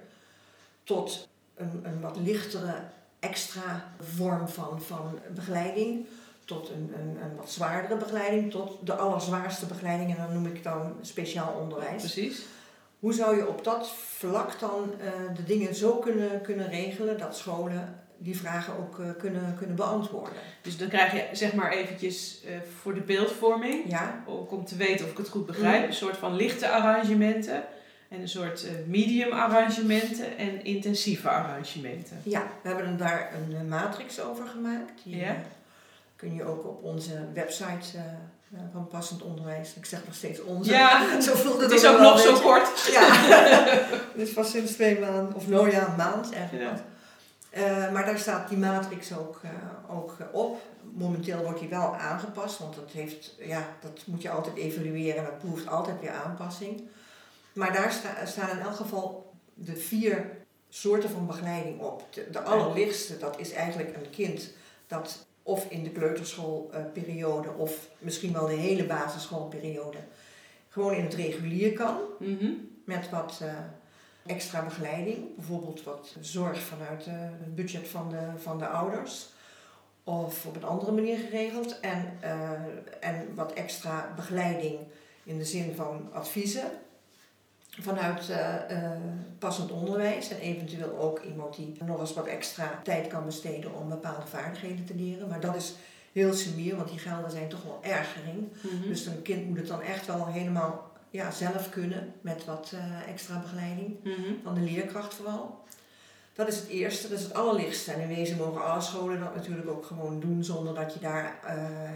tot 0.85 1.29
een, 1.55 1.81
een 1.83 2.01
wat 2.01 2.17
lichtere 2.17 2.75
extra 3.19 3.93
vorm 4.01 4.49
van, 4.49 4.83
van 4.83 5.19
begeleiding 5.35 6.07
tot 6.45 6.71
een, 6.71 6.93
een, 6.99 7.23
een 7.23 7.37
wat 7.37 7.51
zwaardere 7.51 7.97
begeleiding, 7.97 8.51
tot 8.51 8.79
de 8.87 8.95
allerzwaarste 8.95 9.67
begeleiding 9.67 10.11
en 10.11 10.17
dan 10.17 10.33
noem 10.33 10.47
ik 10.47 10.63
dan 10.63 10.97
speciaal 11.01 11.53
onderwijs. 11.61 12.03
Precies. 12.03 12.45
Hoe 12.99 13.13
zou 13.13 13.37
je 13.37 13.49
op 13.49 13.65
dat 13.65 13.91
vlak 13.91 14.61
dan 14.61 14.93
uh, 15.01 15.37
de 15.37 15.45
dingen 15.45 15.75
zo 15.75 15.97
kunnen, 15.97 16.41
kunnen 16.41 16.69
regelen 16.69 17.19
dat 17.19 17.37
scholen 17.37 18.04
die 18.25 18.37
vragen 18.37 18.77
ook 18.79 18.99
uh, 18.99 19.07
kunnen, 19.19 19.55
kunnen 19.59 19.77
beantwoorden? 19.77 20.39
Dus 20.63 20.77
dan 20.77 20.89
krijg 20.89 21.13
je 21.13 21.29
zeg 21.33 21.53
maar 21.53 21.73
eventjes 21.73 22.41
uh, 22.45 22.51
voor 22.81 22.95
de 22.95 23.01
beeldvorming, 23.01 23.91
ja. 23.91 24.23
ook 24.27 24.53
om 24.53 24.65
te 24.65 24.77
weten 24.77 25.05
of 25.05 25.11
ik 25.11 25.17
het 25.17 25.29
goed 25.29 25.47
begrijp, 25.47 25.83
mm. 25.83 25.89
een 25.89 25.95
soort 25.95 26.17
van 26.17 26.37
lichte 26.37 26.69
arrangementen 26.69 27.65
en 28.09 28.21
een 28.21 28.29
soort 28.29 28.67
medium 28.87 29.33
arrangementen 29.33 30.39
en 30.39 30.65
intensieve 30.65 31.29
arrangementen. 31.29 32.21
Ja, 32.23 32.47
we 32.63 32.69
hebben 32.69 32.97
daar 32.97 33.33
een 33.35 33.69
matrix 33.69 34.21
over 34.21 34.47
gemaakt. 34.47 35.05
Die, 35.05 35.17
ja 35.17 35.37
kun 36.25 36.35
je 36.35 36.45
ook 36.45 36.65
op 36.65 36.83
onze 36.83 37.13
website 37.35 37.99
van 38.73 38.87
passend 38.89 39.23
onderwijs. 39.23 39.75
Ik 39.75 39.85
zeg 39.85 40.01
nog 40.05 40.15
steeds 40.15 40.43
onze. 40.43 40.71
Ja, 40.71 41.07
zo 41.21 41.35
voelde 41.35 41.63
het 41.63 41.73
is 41.73 41.87
ook 41.87 42.01
nog 42.01 42.21
zo 42.21 42.41
kort. 42.41 42.91
Ja, 42.93 43.09
dus 44.17 44.33
pas 44.33 44.51
sinds 44.51 44.73
twee 44.73 44.99
maanden, 44.99 45.35
of 45.35 45.49
nou 45.49 45.71
ja, 45.71 45.89
een 45.89 45.97
maand 45.97 46.33
eigenlijk. 46.33 46.71
Ja. 46.71 46.85
Uh, 47.57 47.93
maar 47.93 48.05
daar 48.05 48.19
staat 48.19 48.49
die 48.49 48.59
matrix 48.59 49.17
ook, 49.17 49.41
uh, 49.45 49.97
ook 49.97 50.17
op. 50.33 50.61
Momenteel 50.93 51.43
wordt 51.43 51.61
die 51.61 51.69
wel 51.69 51.97
aangepast, 51.97 52.59
want 52.59 52.75
dat, 52.75 52.91
heeft, 52.91 53.35
ja, 53.39 53.77
dat 53.81 54.03
moet 54.07 54.23
je 54.23 54.31
altijd 54.31 54.57
evalueren 54.57 55.17
en 55.17 55.25
dat 55.25 55.41
behoeft 55.41 55.69
altijd 55.69 56.01
weer 56.01 56.11
aanpassing. 56.11 56.83
Maar 57.53 57.73
daar 57.73 57.93
sta, 57.93 58.27
staan 58.27 58.51
in 58.51 58.65
elk 58.65 58.75
geval 58.75 59.33
de 59.55 59.77
vier 59.77 60.31
soorten 60.69 61.11
van 61.11 61.27
begeleiding 61.27 61.81
op. 61.81 62.03
De, 62.11 62.31
de 62.31 62.43
allerlichtste, 62.43 63.19
dat 63.19 63.39
is 63.39 63.53
eigenlijk 63.53 63.97
een 63.97 64.11
kind 64.11 64.51
dat 64.87 65.27
of 65.43 65.67
in 65.71 65.83
de 65.83 65.91
kleuterschoolperiode 65.91 67.53
of 67.57 67.89
misschien 67.99 68.33
wel 68.33 68.47
de 68.47 68.53
hele 68.53 68.85
basisschoolperiode 68.85 69.99
gewoon 70.69 70.95
in 70.95 71.05
het 71.05 71.15
regulier 71.15 71.73
kan. 71.73 71.99
Mm 72.19 72.73
Met 72.85 73.11
wat 73.11 73.41
uh, 73.43 73.49
extra 74.27 74.63
begeleiding. 74.63 75.37
Bijvoorbeeld 75.37 75.83
wat 75.83 76.17
zorg 76.21 76.63
vanuit 76.63 77.07
uh, 77.07 77.15
het 77.17 77.55
budget 77.55 77.89
van 77.89 78.11
de, 78.11 78.29
van 78.37 78.59
de 78.59 78.67
ouders. 78.67 79.29
Of 80.05 80.47
op 80.47 80.57
een 80.57 80.65
andere 80.65 80.93
manier 80.93 81.19
geregeld. 81.19 81.81
En, 81.81 82.19
uh, 82.25 82.51
en 83.01 83.35
wat 83.35 83.53
extra 83.53 84.13
begeleiding 84.17 84.79
in 85.25 85.39
de 85.39 85.45
zin 85.45 85.75
van 85.75 86.09
adviezen 86.13 86.71
vanuit 87.81 88.29
uh, 88.29 88.55
uh, 88.71 88.91
passend 89.39 89.71
onderwijs 89.71 90.31
en 90.31 90.39
eventueel 90.39 90.99
ook 90.99 91.21
iemand 91.21 91.57
die 91.57 91.77
nog 91.85 92.01
eens 92.01 92.15
wat 92.15 92.27
extra 92.27 92.81
tijd 92.83 93.07
kan 93.07 93.25
besteden 93.25 93.75
om 93.75 93.89
bepaalde 93.89 94.27
vaardigheden 94.27 94.85
te 94.85 94.95
leren. 94.95 95.29
Maar 95.29 95.41
dat 95.41 95.57
is 95.57 95.75
heel 96.13 96.33
sumier, 96.33 96.77
want 96.77 96.89
die 96.89 96.99
gelden 96.99 97.31
zijn 97.31 97.49
toch 97.49 97.63
wel 97.63 97.79
erg 97.83 98.13
gering. 98.13 98.49
Mhm. 98.61 98.89
Dus 98.89 99.07
een 99.07 99.23
kind 99.23 99.49
moet 99.49 99.59
het 99.59 99.67
dan 99.67 99.83
echt 99.83 100.07
wel 100.07 100.27
helemaal 100.27 100.91
ja, 101.15 101.31
zelf 101.31 101.69
kunnen 101.69 102.13
met 102.21 102.45
wat 102.45 102.73
uh, 102.75 103.09
extra 103.09 103.39
begeleiding 103.39 103.97
Mhm. 104.05 104.33
van 104.43 104.55
de 104.55 104.61
leerkracht 104.61 105.15
vooral. 105.15 105.63
Dat 106.33 106.49
is 106.49 106.57
het 106.57 106.69
eerste, 106.69 107.09
dat 107.09 107.19
is 107.19 107.25
het 107.25 107.35
allerlichtste. 107.35 107.93
En 107.93 108.01
in 108.01 108.09
wezen 108.17 108.37
mogen 108.37 108.65
alle 108.65 108.81
scholen 108.81 109.21
dat 109.21 109.35
natuurlijk 109.35 109.69
ook 109.69 109.85
gewoon 109.87 110.21
doen 110.21 110.45
zonder 110.45 110.75
dat 110.75 110.95
je 110.95 111.01
daar 111.01 111.25
uh, 111.45 111.51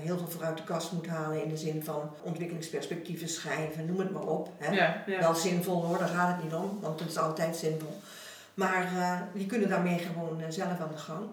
heel 0.05 0.17
veel 0.19 0.27
voor 0.29 0.45
uit 0.45 0.57
de 0.57 0.65
kast 0.65 0.93
moet 0.93 1.07
halen 1.07 1.43
in 1.43 1.49
de 1.49 1.57
zin 1.57 1.83
van 1.85 2.11
ontwikkelingsperspectieven 2.23 3.29
schrijven, 3.29 3.87
noem 3.87 3.99
het 3.99 4.11
maar 4.13 4.27
op. 4.27 4.49
Hè. 4.59 4.73
Ja, 4.75 5.03
ja. 5.07 5.19
Wel 5.21 5.35
zinvol 5.35 5.85
hoor, 5.85 5.99
daar 5.99 6.09
gaat 6.09 6.35
het 6.35 6.45
niet 6.45 6.55
om, 6.55 6.79
want 6.81 7.01
het 7.01 7.09
is 7.09 7.19
altijd 7.19 7.57
zinvol. 7.57 8.01
Maar 8.55 8.93
uh, 8.97 9.21
die 9.35 9.47
kunnen 9.47 9.69
daarmee 9.69 9.99
gewoon 9.99 10.43
zelf 10.49 10.81
aan 10.81 10.91
de 10.93 10.99
gang. 10.99 11.27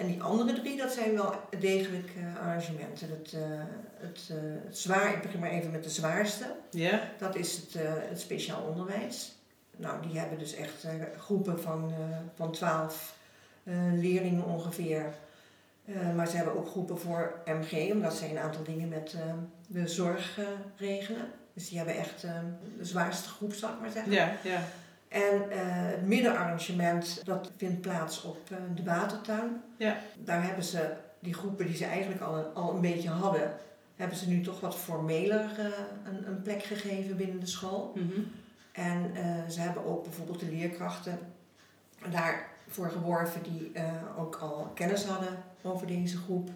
En 0.00 0.06
die 0.06 0.22
andere 0.22 0.52
drie, 0.52 0.76
dat 0.76 0.92
zijn 0.92 1.14
wel 1.14 1.34
degelijk 1.58 2.10
arrangementen. 2.40 3.08
Het, 3.08 3.36
het, 3.96 4.30
het 4.66 4.78
zwaar, 4.78 5.14
ik 5.14 5.22
begin 5.22 5.40
maar 5.40 5.50
even 5.50 5.70
met 5.70 5.84
de 5.84 5.90
zwaarste. 5.90 6.44
Ja. 6.70 7.02
Dat 7.18 7.36
is 7.36 7.56
het, 7.56 7.74
het 8.08 8.20
speciaal 8.20 8.62
onderwijs. 8.62 9.34
Nou, 9.76 10.06
die 10.06 10.18
hebben 10.18 10.38
dus 10.38 10.54
echt 10.54 10.84
uh, 10.84 10.90
groepen 11.18 11.60
van, 11.60 11.90
uh, 11.90 12.16
van 12.34 12.52
12 12.52 13.16
uh, 13.62 13.74
leerlingen 13.92 14.44
ongeveer. 14.44 15.14
maar 16.16 16.28
ze 16.28 16.36
hebben 16.36 16.56
ook 16.56 16.68
groepen 16.68 16.98
voor 16.98 17.40
MG, 17.44 17.92
omdat 17.92 18.14
zij 18.14 18.30
een 18.30 18.38
aantal 18.38 18.62
dingen 18.62 18.88
met 18.88 19.16
de 19.66 19.88
zorg 19.88 20.38
regelen. 20.76 21.30
Dus 21.52 21.68
die 21.68 21.76
hebben 21.78 21.96
echt 21.96 22.20
de 22.78 22.84
zwaarste 22.84 23.28
groep, 23.28 23.52
zal 23.52 23.70
ik 23.70 23.80
maar 23.80 23.90
zeggen. 23.90 24.12
Ja, 24.12 24.36
ja. 24.44 24.62
En 25.10 25.42
het 25.50 26.06
middenarrangement, 26.06 27.22
dat 27.24 27.50
vindt 27.56 27.80
plaats 27.80 28.22
op 28.22 28.48
de 28.74 28.82
watertuin. 28.84 29.62
Ja. 29.76 29.96
Daar 30.18 30.44
hebben 30.44 30.64
ze 30.64 30.92
die 31.20 31.34
groepen 31.34 31.66
die 31.66 31.76
ze 31.76 31.84
eigenlijk 31.84 32.20
al 32.20 32.36
een, 32.36 32.54
al 32.54 32.74
een 32.74 32.80
beetje 32.80 33.08
hadden, 33.08 33.52
hebben 33.96 34.16
ze 34.16 34.28
nu 34.28 34.40
toch 34.40 34.60
wat 34.60 34.76
formeler 34.76 35.44
een, 36.04 36.26
een 36.26 36.42
plek 36.42 36.62
gegeven 36.62 37.16
binnen 37.16 37.40
de 37.40 37.46
school. 37.46 37.92
Mm 37.94 38.10
-hmm. 38.10 38.32
En 38.72 39.12
ze 39.50 39.60
hebben 39.60 39.84
ook 39.84 40.02
bijvoorbeeld 40.02 40.40
de 40.40 40.50
leerkrachten 40.50 41.18
daarvoor 42.10 42.90
geworven 42.90 43.42
die 43.42 43.72
ook 44.18 44.36
al 44.36 44.70
kennis 44.74 45.04
hadden 45.04 45.42
over 45.62 45.86
deze 45.86 46.16
groep. 46.16 46.50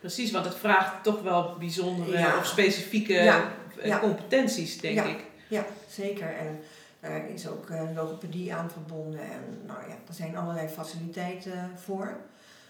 Precies, 0.00 0.30
want 0.30 0.44
het 0.44 0.54
vraagt 0.54 1.02
toch 1.02 1.22
wel 1.22 1.56
bijzondere 1.58 2.18
ja. 2.18 2.38
of 2.38 2.46
specifieke. 2.46 3.12
Ja. 3.12 3.98
competenties, 4.00 4.80
denk 4.80 5.00
ik. 5.00 5.24
Ja, 5.48 5.64
zeker. 5.88 6.36
En 6.36 6.60
daar 7.00 7.28
is 7.28 7.48
ook 7.48 7.70
uh, 7.70 7.82
logopedie 7.94 8.54
aan 8.54 8.70
verbonden. 8.70 9.20
En 9.20 9.60
nou 9.66 9.88
ja, 9.88 9.94
er 10.08 10.14
zijn 10.14 10.36
allerlei 10.36 10.68
faciliteiten 10.68 11.70
voor. 11.78 12.16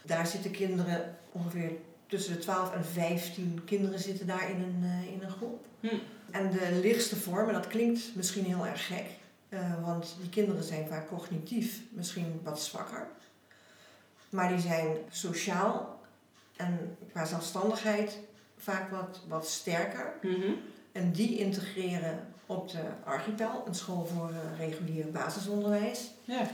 Daar 0.03 0.27
zitten 0.27 0.51
kinderen, 0.51 1.17
ongeveer 1.33 1.73
tussen 2.07 2.33
de 2.33 2.38
12 2.38 2.75
en 2.75 2.85
15 2.85 3.62
kinderen 3.64 3.99
zitten 3.99 4.27
daar 4.27 4.51
in 4.51 4.62
een, 4.62 5.12
in 5.12 5.23
een 5.23 5.31
groep. 5.31 5.67
Hm. 5.81 5.97
En 6.31 6.51
de 6.51 6.79
lichtste 6.83 7.17
vormen, 7.17 7.55
dat 7.55 7.67
klinkt 7.67 8.01
misschien 8.14 8.45
heel 8.45 8.67
erg 8.67 8.87
gek, 8.87 9.07
uh, 9.49 9.85
want 9.85 10.17
die 10.21 10.31
kinderen 10.31 10.62
zijn 10.62 10.88
vaak 10.88 11.09
cognitief 11.09 11.81
misschien 11.91 12.41
wat 12.43 12.61
zwakker. 12.61 13.07
Maar 14.31 14.49
die 14.49 14.61
zijn 14.61 14.97
sociaal 15.11 16.01
en 16.57 16.97
qua 17.11 17.25
zelfstandigheid 17.25 18.19
vaak 18.57 18.91
wat, 18.91 19.21
wat 19.29 19.49
sterker. 19.49 20.12
Mm 20.23 20.35
-hmm. 20.35 20.57
En 20.99 21.13
die 21.13 21.39
integreren 21.39 22.19
op 22.47 22.71
de 22.71 22.83
Archipel, 23.05 23.63
een 23.67 23.75
school 23.75 24.05
voor 24.05 24.31
uh, 24.31 24.59
regulier 24.59 25.11
basisonderwijs. 25.11 26.11
Ja. 26.25 26.47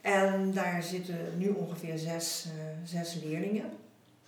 En 0.00 0.52
daar 0.52 0.82
zitten 0.82 1.16
nu 1.36 1.48
ongeveer 1.48 1.98
zes, 1.98 2.46
uh, 2.46 2.52
zes 2.84 3.18
leerlingen. 3.22 3.70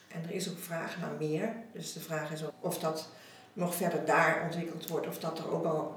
En 0.09 0.23
er 0.23 0.31
is 0.31 0.51
ook 0.51 0.59
vraag 0.59 1.01
naar 1.01 1.11
meer. 1.19 1.53
Dus 1.73 1.93
de 1.93 2.01
vraag 2.01 2.33
is 2.33 2.43
of 2.61 2.79
dat 2.79 3.09
nog 3.53 3.75
verder 3.75 4.05
daar 4.05 4.43
ontwikkeld 4.45 4.89
wordt. 4.89 5.07
Of 5.07 5.19
dat 5.19 5.39
er 5.39 5.51
ook 5.51 5.65
al 5.65 5.95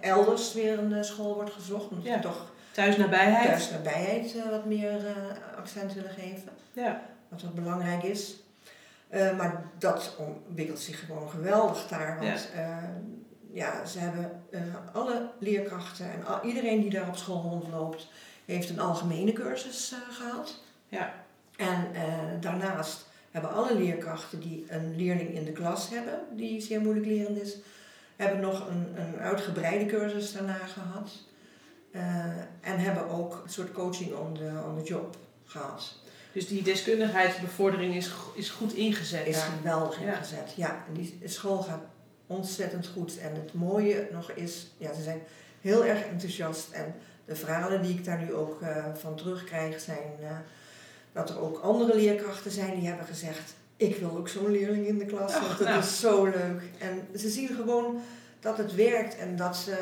elders 0.00 0.52
weer 0.52 0.78
een 0.78 1.04
school 1.04 1.34
wordt 1.34 1.52
gezocht. 1.52 1.90
Omdat 1.90 2.04
ja. 2.04 2.20
toch 2.20 2.52
thuisnabijheid, 2.70 3.46
thuisnabijheid 3.46 4.34
uh, 4.34 4.50
wat 4.50 4.64
meer 4.64 5.16
accent 5.56 5.94
willen 5.94 6.10
geven. 6.10 6.48
Ja. 6.72 7.02
Wat 7.28 7.42
wat 7.42 7.54
belangrijk 7.54 8.02
is. 8.02 8.36
Uh, 9.12 9.36
maar 9.36 9.64
dat 9.78 10.16
ontwikkelt 10.18 10.80
zich 10.80 11.06
gewoon 11.06 11.30
geweldig 11.30 11.88
daar. 11.88 12.18
Want 12.18 12.48
ja, 12.54 12.94
ja 13.52 13.84
ze 13.84 13.98
hebben 13.98 14.42
alle 14.92 15.30
leerkrachten 15.38 16.12
en 16.12 16.26
al, 16.26 16.42
iedereen 16.42 16.80
die 16.80 16.90
daar 16.90 17.08
op 17.08 17.16
school 17.16 17.42
rondloopt, 17.42 18.08
heeft 18.44 18.68
een 18.68 18.80
algemene 18.80 19.32
cursus 19.32 19.94
gehad. 20.10 20.60
Ja. 20.88 21.14
En 21.56 21.86
daarnaast 22.40 23.06
hebben 23.30 23.52
alle 23.52 23.74
leerkrachten 23.74 24.40
die 24.40 24.64
een 24.68 24.96
leerling 24.96 25.34
in 25.34 25.44
de 25.44 25.52
klas 25.52 25.88
hebben, 25.88 26.20
die 26.30 26.60
zeer 26.60 26.80
moeilijk 26.80 27.06
lerend 27.06 27.40
is, 27.40 27.56
hebben 28.16 28.40
nog 28.40 28.68
een, 28.68 28.92
een 28.96 29.18
uitgebreide 29.18 29.86
cursus 29.86 30.32
daarna 30.32 30.58
gehad. 30.58 31.10
En 32.60 32.78
hebben 32.78 33.08
ook 33.08 33.40
een 33.44 33.50
soort 33.50 33.72
coaching 33.72 34.14
on 34.14 34.34
the, 34.34 34.62
on 34.66 34.82
the 34.82 34.88
job 34.88 35.16
gehad. 35.44 36.00
Dus 36.32 36.48
die 36.48 36.62
deskundigheidsbevordering 36.62 37.94
is, 37.94 38.10
is 38.34 38.50
goed 38.50 38.72
ingezet. 38.72 39.26
Is 39.26 39.36
daar. 39.36 39.48
geweldig 39.56 40.00
ingezet. 40.00 40.52
Ja, 40.56 40.84
en 40.88 40.94
die 40.94 41.18
school 41.24 41.62
gaat 41.62 41.82
ontzettend 42.26 42.86
goed. 42.86 43.18
En 43.18 43.34
het 43.34 43.54
mooie 43.54 44.08
nog 44.12 44.30
is, 44.30 44.66
ja, 44.78 44.94
ze 44.94 45.02
zijn 45.02 45.22
heel 45.60 45.84
erg 45.84 46.04
enthousiast. 46.04 46.70
En 46.70 46.94
de 47.24 47.36
verhalen 47.36 47.82
die 47.82 47.94
ik 47.94 48.04
daar 48.04 48.18
nu 48.18 48.34
ook 48.34 48.62
eh, 48.62 48.84
van 48.94 49.16
terugkrijg 49.16 49.80
zijn 49.80 50.12
eh, 50.20 50.30
dat 51.12 51.30
er 51.30 51.40
ook 51.40 51.58
andere 51.58 51.94
leerkrachten 51.94 52.50
zijn 52.50 52.78
die 52.78 52.88
hebben 52.88 53.06
gezegd: 53.06 53.54
Ik 53.76 53.96
wil 53.96 54.16
ook 54.16 54.28
zo'n 54.28 54.50
leerling 54.50 54.86
in 54.86 54.98
de 54.98 55.06
klas, 55.06 55.32
want 55.40 55.58
dat 55.58 55.68
nou. 55.68 55.78
is 55.78 56.00
zo 56.00 56.24
leuk. 56.24 56.62
En 56.78 57.18
ze 57.18 57.28
zien 57.28 57.48
gewoon 57.48 58.00
dat 58.40 58.56
het 58.56 58.74
werkt 58.74 59.16
en 59.16 59.36
dat 59.36 59.56
ze, 59.56 59.76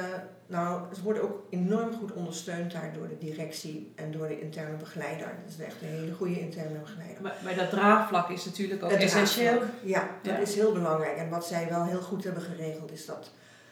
nou, 0.50 0.94
ze 0.94 1.02
worden 1.02 1.22
ook 1.22 1.42
enorm 1.50 1.92
goed 1.92 2.12
ondersteund 2.12 2.72
daar 2.72 2.92
door 2.94 3.08
de 3.08 3.18
directie 3.18 3.92
en 3.94 4.10
door 4.10 4.28
de 4.28 4.40
interne 4.40 4.76
begeleider. 4.76 5.26
Dat 5.26 5.54
is 5.58 5.64
echt 5.64 5.82
een 5.82 5.88
hele 5.88 6.12
goede 6.14 6.40
interne 6.40 6.78
begeleider. 6.78 7.22
Maar, 7.22 7.36
maar 7.44 7.54
dat 7.54 7.70
draagvlak 7.70 8.28
is 8.28 8.44
natuurlijk 8.44 8.82
ook 8.84 8.90
Het 8.90 9.02
essentieel. 9.02 9.60
Ja, 9.82 10.08
dat 10.22 10.32
Ja. 10.32 10.38
is 10.38 10.54
heel 10.54 10.72
belangrijk. 10.72 11.16
En 11.16 11.28
wat 11.28 11.46
zij 11.46 11.68
wel 11.68 11.84
heel 11.84 12.00
goed 12.00 12.24
hebben 12.24 12.42
geregeld 12.42 12.92
is 12.92 13.06
dat. 13.06 13.30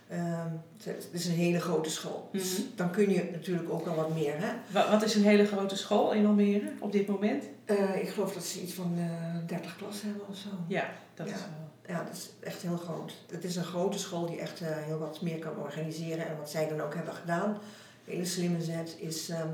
Ehm, 0.08 0.48
het 0.82 1.08
is 1.12 1.26
een 1.26 1.32
hele 1.34 1.60
grote 1.60 1.90
school. 1.90 2.28
Dus 2.32 2.52
Mhm. 2.58 2.62
dan 2.76 2.90
kun 2.90 3.10
je 3.10 3.28
natuurlijk 3.32 3.70
ook 3.70 3.84
wel 3.84 3.94
wat 3.94 4.14
meer. 4.14 4.34
Hè? 4.38 4.52
Wa- 4.72 4.90
Wat 4.90 5.02
is 5.02 5.14
een 5.14 5.22
hele 5.24 5.46
grote 5.46 5.76
school 5.76 6.12
in 6.12 6.26
Almere 6.26 6.72
op 6.78 6.92
dit 6.92 7.06
moment? 7.06 7.44
Eh, 7.64 7.96
ik 8.02 8.08
geloof 8.08 8.32
dat 8.32 8.44
ze 8.44 8.62
iets 8.62 8.72
van 8.72 8.94
eh 8.98 9.46
30 9.46 9.76
klas 9.76 10.02
hebben 10.02 10.28
of 10.28 10.36
zo. 10.36 10.48
Ja, 10.68 10.90
dat 11.14 11.28
Ja. 11.28 11.34
is 11.34 11.40
wel. 11.40 11.96
Ja, 11.96 12.04
dat 12.04 12.12
is 12.16 12.30
echt 12.40 12.62
heel 12.62 12.76
groot. 12.76 13.12
Het 13.30 13.44
is 13.44 13.56
een 13.56 13.64
grote 13.64 13.98
school 13.98 14.26
die 14.26 14.38
echt 14.38 14.60
eh, 14.60 14.68
heel 14.76 14.98
wat 14.98 15.20
meer 15.22 15.38
kan 15.38 15.56
organiseren. 15.58 16.28
En 16.28 16.36
wat 16.38 16.50
zij 16.50 16.68
dan 16.68 16.80
ook 16.80 16.94
hebben 16.94 17.14
gedaan, 17.14 17.50
een 17.50 17.58
hele 18.04 18.24
slimme 18.24 18.62
zet, 18.62 18.96
is 18.98 19.28
ehm, 19.28 19.48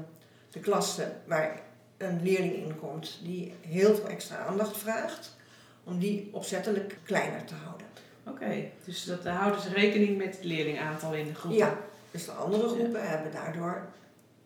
de 0.50 0.60
klasse 0.60 1.12
waar 1.26 1.60
een 1.96 2.20
leerling 2.22 2.54
in 2.54 2.78
komt 2.80 3.18
die 3.22 3.52
heel 3.60 3.94
veel 3.94 4.08
extra 4.08 4.36
aandacht 4.36 4.76
vraagt, 4.76 5.36
om 5.84 5.98
die 5.98 6.28
opzettelijk 6.32 6.98
kleiner 7.02 7.44
te 7.44 7.54
houden. 7.64 7.83
Oké, 8.26 8.64
dus 8.84 9.04
dat 9.04 9.24
houden 9.26 9.60
ze 9.60 9.68
rekening 9.68 10.16
met 10.18 10.34
het 10.36 10.44
leerlingaantal 10.44 11.14
in 11.14 11.26
de 11.26 11.34
groep. 11.34 11.52
Ja, 11.52 11.76
dus 12.10 12.24
de 12.24 12.32
andere 12.32 12.68
groepen 12.68 13.08
hebben 13.08 13.32
daardoor 13.32 13.86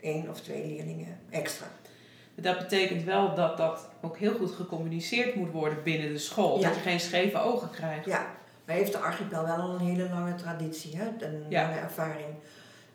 één 0.01 0.29
of 0.29 0.41
twee 0.41 0.67
leerlingen 0.67 1.19
extra. 1.31 1.67
Dat 2.35 2.59
betekent 2.59 3.05
wel 3.05 3.35
dat 3.35 3.57
dat 3.57 3.89
ook 4.01 4.17
heel 4.19 4.35
goed 4.35 4.51
gecommuniceerd 4.51 5.35
moet 5.35 5.51
worden 5.51 5.83
binnen 5.83 6.13
de 6.13 6.19
school. 6.19 6.59
Ja. 6.61 6.67
Dat 6.67 6.75
je 6.77 6.81
geen 6.83 7.01
scheve 7.01 7.39
ogen 7.39 7.71
krijgt. 7.71 8.05
Ja, 8.07 8.27
maar 8.65 8.77
heeft 8.77 8.93
de 8.93 8.99
archipel 8.99 9.45
wel 9.45 9.57
al 9.57 9.75
een 9.75 9.87
hele 9.87 10.09
lange 10.09 10.35
traditie, 10.35 10.97
hè? 10.97 11.27
een 11.27 11.45
Ja. 11.49 11.63
lange 11.63 11.79
ervaring. 11.81 12.29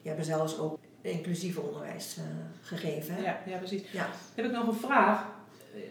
Die 0.01 0.07
hebben 0.11 0.25
zelfs 0.25 0.57
ook 0.59 0.77
inclusieve 1.01 1.61
onderwijs 1.61 2.17
eh, 2.17 2.23
gegeven. 2.61 3.15
Hè? 3.15 3.21
Ja, 3.21 3.39
ja, 3.45 3.57
precies. 3.57 3.81
Ja. 3.91 4.07
Heb 4.35 4.45
ik 4.45 4.51
nog 4.51 4.67
een 4.67 4.73
vraag. 4.79 5.25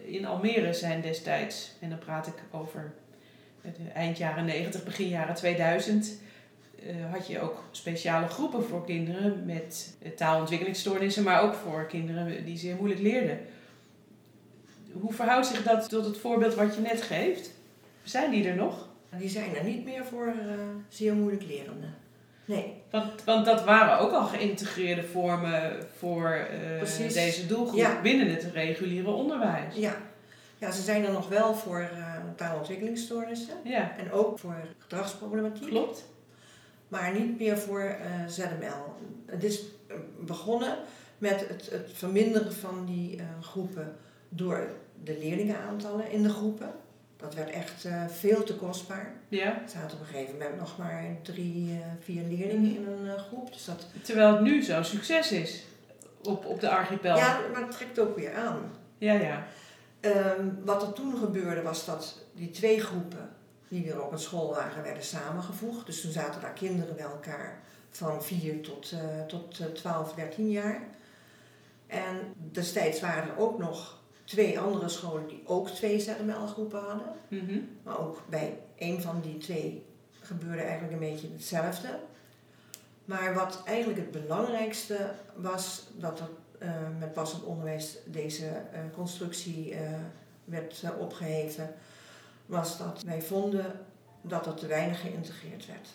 In 0.05 0.27
Almere 0.27 0.73
zijn 0.73 1.01
destijds, 1.01 1.73
en 1.81 1.89
dan 1.89 1.99
praat 1.99 2.27
ik 2.27 2.35
over 2.51 2.93
eind 3.95 4.19
jaren 4.19 4.45
90, 4.45 4.85
begin 4.85 5.09
jaren 5.09 5.35
2000, 5.35 6.13
eh, 6.87 6.95
had 7.13 7.27
je 7.27 7.41
ook 7.41 7.65
speciale 7.71 8.29
groepen 8.29 8.65
voor 8.65 8.85
kinderen 8.85 9.43
met 9.47 9.97
eh, 10.03 10.11
taalontwikkelingsstoornissen, 10.11 11.23
maar 11.23 11.43
ook 11.43 11.55
voor 11.55 11.87
kinderen 11.87 12.45
die 12.45 12.57
zeer 12.59 12.75
moeilijk 12.77 13.01
leerden. 13.01 13.39
Hoe 14.93 15.13
verhoudt 15.13 15.47
zich 15.47 15.63
dat 15.63 15.89
tot 15.89 16.05
het 16.05 16.19
voorbeeld 16.19 16.55
wat 16.55 16.75
je 16.75 16.81
net 16.81 17.03
geeft? 17.03 17.51
Zijn 18.03 18.31
die 18.31 18.49
er 18.49 18.57
nog? 18.57 18.89
Die 19.19 19.29
zijn 19.29 19.57
er 19.57 19.65
niet 19.65 19.85
meer 19.85 20.05
voor 20.05 20.27
eh, 20.27 20.35
zeer 20.89 21.15
moeilijk 21.15 21.43
lerenden. 21.47 21.95
Nee, 22.45 22.73
Want, 22.91 23.25
want 23.25 23.45
dat 23.47 23.65
waren 23.65 23.99
ook 23.99 24.13
al 24.13 24.25
geïntegreerde 24.27 25.03
vormen 25.03 25.87
voor 25.99 26.31
eh, 26.81 27.09
deze 27.13 27.47
doelgroep 27.47 27.79
Ja. 27.79 28.01
binnen 28.01 28.31
het 28.35 28.45
reguliere 28.53 29.11
onderwijs. 29.11 29.75
ja. 29.75 29.97
Ja, 30.63 30.71
ze 30.71 30.83
zijn 30.83 31.05
er 31.05 31.13
nog 31.13 31.29
wel 31.29 31.55
voor 31.55 31.81
eh, 31.81 32.15
taalontwikkelingsstoornissen 32.37 33.55
Ja, 33.65 33.97
en 33.97 34.13
ook 34.13 34.39
voor 34.39 34.57
gedragsproblematiek. 34.79 35.69
klopt. 35.69 36.05
maar 36.89 37.13
niet 37.13 37.39
meer 37.39 37.59
voor 37.59 37.81
eh, 37.81 38.27
ZML. 38.29 38.97
Het 39.27 39.45
is 39.45 39.61
eh, 39.87 39.97
begonnen 40.21 40.77
met 41.19 41.49
het, 41.49 41.71
het 41.71 41.91
verminderen 41.93 42.53
van 42.53 42.85
die 42.87 43.21
groepen 43.41 43.97
door 44.29 44.67
de 45.05 45.19
leerlingenaantallen 45.19 46.11
in 46.11 46.23
de 46.23 46.29
groepen. 46.29 46.71
Dat 47.17 47.35
werd 47.35 47.51
echt 47.51 47.89
veel 48.09 48.43
te 48.43 48.55
kostbaar. 48.57 49.13
Ja. 49.29 49.47
Er 49.63 49.69
zaten 49.69 49.97
op 49.99 50.01
een 50.01 50.13
gegeven 50.13 50.33
moment 50.33 50.59
nog 50.59 50.79
maar 50.79 51.05
drie, 51.23 51.81
vier 52.01 52.23
leerlingen 52.23 52.77
in 52.77 52.87
een 52.87 53.19
groep. 53.19 53.53
Dus 53.53 53.65
dat, 53.65 53.87
Terwijl 54.03 54.33
het 54.33 54.41
nu 54.43 54.63
zo'n 54.63 54.85
succes 54.85 55.33
is 55.33 55.65
op, 56.23 56.47
op 56.47 56.61
de 56.61 56.69
archipel. 56.69 57.17
ja, 57.17 57.41
maar 57.53 57.63
het 57.63 57.71
trekt 57.71 57.99
ook 57.99 58.17
weer 58.17 58.35
aan. 58.35 58.71
ja. 58.99 59.13
ja. 59.13 59.47
Ehm, 60.03 60.49
wat 60.65 60.83
er 60.83 60.93
toen 60.93 61.17
gebeurde 61.17 61.63
was 61.63 61.85
dat 61.85 62.19
die 62.35 62.51
twee 62.51 62.81
groepen 62.81 63.31
die 63.69 63.93
er 63.93 64.03
op 64.03 64.13
een 64.13 64.19
school 64.19 64.51
waren, 64.51 64.83
werden 64.83 65.05
samengevoegd. 65.05 65.87
Dus 65.87 66.01
toen 66.01 66.13
zaten 66.13 66.41
daar 66.41 66.53
kinderen 66.53 66.97
bij 66.97 67.05
elkaar 67.05 67.63
van 67.91 68.23
4 68.23 68.63
tot, 68.63 68.93
eh, 68.93 69.25
tot 69.27 69.59
eh, 69.59 69.67
12, 69.67 70.15
13 70.15 70.51
jaar. 70.51 70.83
En 71.87 72.35
destijds 72.35 73.01
waren 73.01 73.31
er 73.31 73.39
ook 73.39 73.59
nog 73.59 73.99
twee 74.25 74.61
andere 74.61 74.89
scholen 74.89 75.29
die 75.29 75.43
ook 75.47 75.69
twee 75.69 76.01
ZML-groepen 76.01 76.81
hadden. 76.81 77.13
Mhm. 77.29 77.61
Maar 77.83 77.99
ook 77.99 78.23
bij 78.29 78.59
een 78.79 79.03
van 79.03 79.21
die 79.21 79.39
twee 79.39 79.87
gebeurde 80.21 80.63
eigenlijk 80.63 80.93
een 80.93 81.11
beetje 81.11 81.29
hetzelfde. 81.33 81.99
Maar 83.05 83.35
wat 83.35 83.63
eigenlijk 83.65 83.99
het 83.99 84.11
belangrijkste 84.11 85.13
was 85.35 85.87
dat 85.97 86.21
er 86.21 86.27
eh, 86.27 86.42
met 86.99 87.13
passend 87.13 87.43
onderwijs 87.43 87.97
deze 88.07 88.47
eh, 88.47 88.81
constructie 88.95 89.75
eh, 89.75 89.81
werd 90.45 90.81
eh, 90.83 90.91
opgeheven, 90.99 91.75
was 92.47 92.79
dat 92.79 93.03
wij 93.07 93.23
vonden 93.23 93.81
dat 94.21 94.47
er 94.47 94.55
te 94.55 94.67
weinig 94.67 95.01
geïntegreerd 95.01 95.67
werd. 95.67 95.89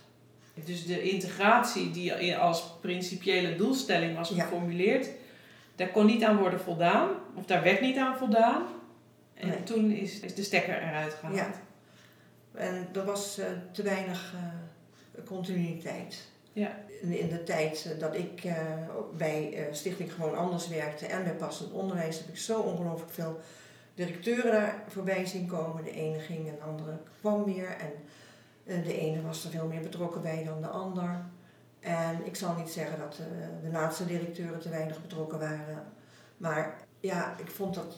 Dus 0.65 0.85
de 0.85 1.01
integratie 1.01 1.91
die 1.91 2.37
als 2.37 2.63
principiële 2.81 3.55
doelstelling 3.55 4.15
was 4.15 4.29
Ja. 4.29 4.43
geformuleerd, 4.43 5.07
daar 5.75 5.89
kon 5.89 6.05
niet 6.05 6.23
aan 6.23 6.37
worden 6.37 6.59
voldaan, 6.59 7.09
of 7.35 7.45
daar 7.45 7.63
werd 7.63 7.81
niet 7.81 7.97
aan 7.97 8.17
voldaan. 8.17 8.63
En 9.33 9.47
Nee. 9.47 9.63
toen 9.63 9.91
is, 9.91 10.19
is 10.19 10.35
de 10.35 10.43
stekker 10.43 10.81
eruit 10.81 11.13
gehaald. 11.13 11.37
Ja. 11.37 11.51
En 12.53 12.87
er 12.93 13.05
was 13.05 13.37
eh, 13.37 13.45
te 13.71 13.81
weinig 13.83 14.33
eh, 14.35 15.23
continuïteit. 15.25 16.27
Ja. 16.57 16.75
In, 17.01 17.29
de 17.29 17.43
tijd 17.43 17.87
eh, 17.91 17.99
dat 17.99 18.15
ik 18.15 18.43
eh, 18.43 18.55
bij 19.17 19.53
eh, 19.53 19.73
Stichting 19.73 20.13
Gewoon 20.13 20.37
Anders 20.37 20.67
werkte 20.67 21.05
en 21.05 21.23
bij 21.23 21.33
Passend 21.33 21.71
Onderwijs 21.71 22.17
heb 22.17 22.27
ik 22.27 22.37
zo 22.37 22.61
ongelooflijk 22.61 23.11
veel 23.11 23.39
directeuren 23.93 24.51
daar 24.51 24.83
voorbij 24.87 25.25
zien 25.25 25.47
komen. 25.47 25.83
De 25.83 25.91
ene 25.91 26.19
ging 26.19 26.47
en 26.47 26.55
de 26.55 26.61
andere 26.61 26.97
kwam 27.19 27.43
weer. 27.43 27.75
En 27.77 28.83
de 28.83 28.99
ene 28.99 29.21
was 29.21 29.43
er 29.43 29.49
veel 29.49 29.67
meer 29.67 29.81
betrokken 29.81 30.21
bij 30.21 30.43
dan 30.43 30.61
de 30.61 30.67
ander. 30.67 31.25
En 31.79 32.25
ik 32.25 32.35
zal 32.35 32.55
niet 32.55 32.69
zeggen 32.69 32.99
dat 32.99 33.19
de 33.63 33.71
laatste 33.71 34.05
directeuren 34.05 34.59
te 34.59 34.69
weinig 34.69 35.01
betrokken 35.01 35.39
waren. 35.39 35.83
Maar 36.37 36.75
ja, 36.99 37.35
ik 37.39 37.51
vond 37.51 37.73
dat 37.73 37.97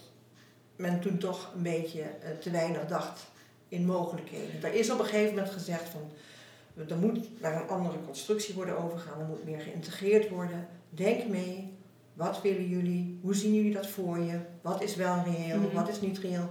men 0.75 0.99
toen 0.99 1.17
toch 1.17 1.51
een 1.55 1.63
beetje 1.63 2.03
te 2.39 2.51
weinig 2.51 2.87
dacht 2.87 3.27
in 3.67 3.85
mogelijkheden. 3.85 4.63
Er 4.63 4.73
is 4.73 4.91
op 4.91 4.99
een 4.99 5.05
gegeven 5.05 5.35
moment 5.35 5.53
gezegd 5.53 5.89
van 5.89 6.11
er 6.87 6.97
moet 6.97 7.41
naar 7.41 7.61
een 7.61 7.67
andere 7.67 7.97
constructie 8.05 8.55
worden 8.55 8.77
overgegaan, 8.83 9.19
er 9.19 9.25
moet 9.25 9.45
meer 9.45 9.59
geïntegreerd 9.59 10.29
worden. 10.29 10.67
Denk 10.89 11.27
mee, 11.27 11.77
wat 12.13 12.41
willen 12.41 12.67
jullie? 12.67 13.19
Hoe 13.21 13.35
zien 13.35 13.53
jullie 13.53 13.73
dat 13.73 13.87
voor 13.87 14.19
je? 14.19 14.39
Wat 14.61 14.81
is 14.81 14.95
wel 14.95 15.23
reëel, 15.25 15.57
Mhm. 15.59 15.75
wat 15.75 15.89
is 15.89 16.01
niet 16.01 16.17
reëel? 16.17 16.49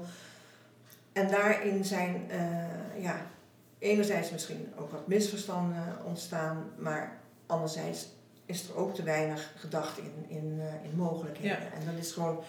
En 1.13 1.29
daarin 1.31 1.85
zijn 1.85 2.31
eh, 2.31 3.03
ja, 3.03 3.27
enerzijds 3.79 4.31
misschien 4.31 4.73
ook 4.79 4.91
wat 4.91 5.07
misverstanden 5.07 5.97
ontstaan, 6.05 6.71
maar 6.79 7.19
anderzijds 7.47 8.07
is 8.47 8.69
er 8.69 8.77
ook 8.77 8.95
te 8.95 9.03
weinig 9.03 9.53
gedacht 9.57 9.99
in, 9.99 10.13
in, 10.29 10.59
eh, 10.61 10.91
in 10.91 10.97
mogelijkheden. 10.97 11.51
Ja. 11.59 11.65
En 11.79 11.85
dat 11.93 12.05
is 12.05 12.13
gewoon 12.13 12.41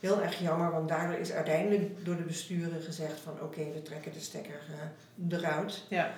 heel 0.00 0.22
erg 0.22 0.38
jammer, 0.40 0.70
want 0.70 0.88
daardoor 0.88 1.18
is 1.18 1.32
uiteindelijk 1.32 2.04
door 2.04 2.16
de 2.16 2.22
besturen 2.22 2.82
gezegd 2.82 3.20
van 3.20 3.32
oké, 3.42 3.72
we 3.72 3.82
trekken 3.82 4.12
de 4.12 4.20
stekker 4.20 4.60
eh, 4.70 5.38
eruit. 5.38 5.82
Ja. 5.88 6.10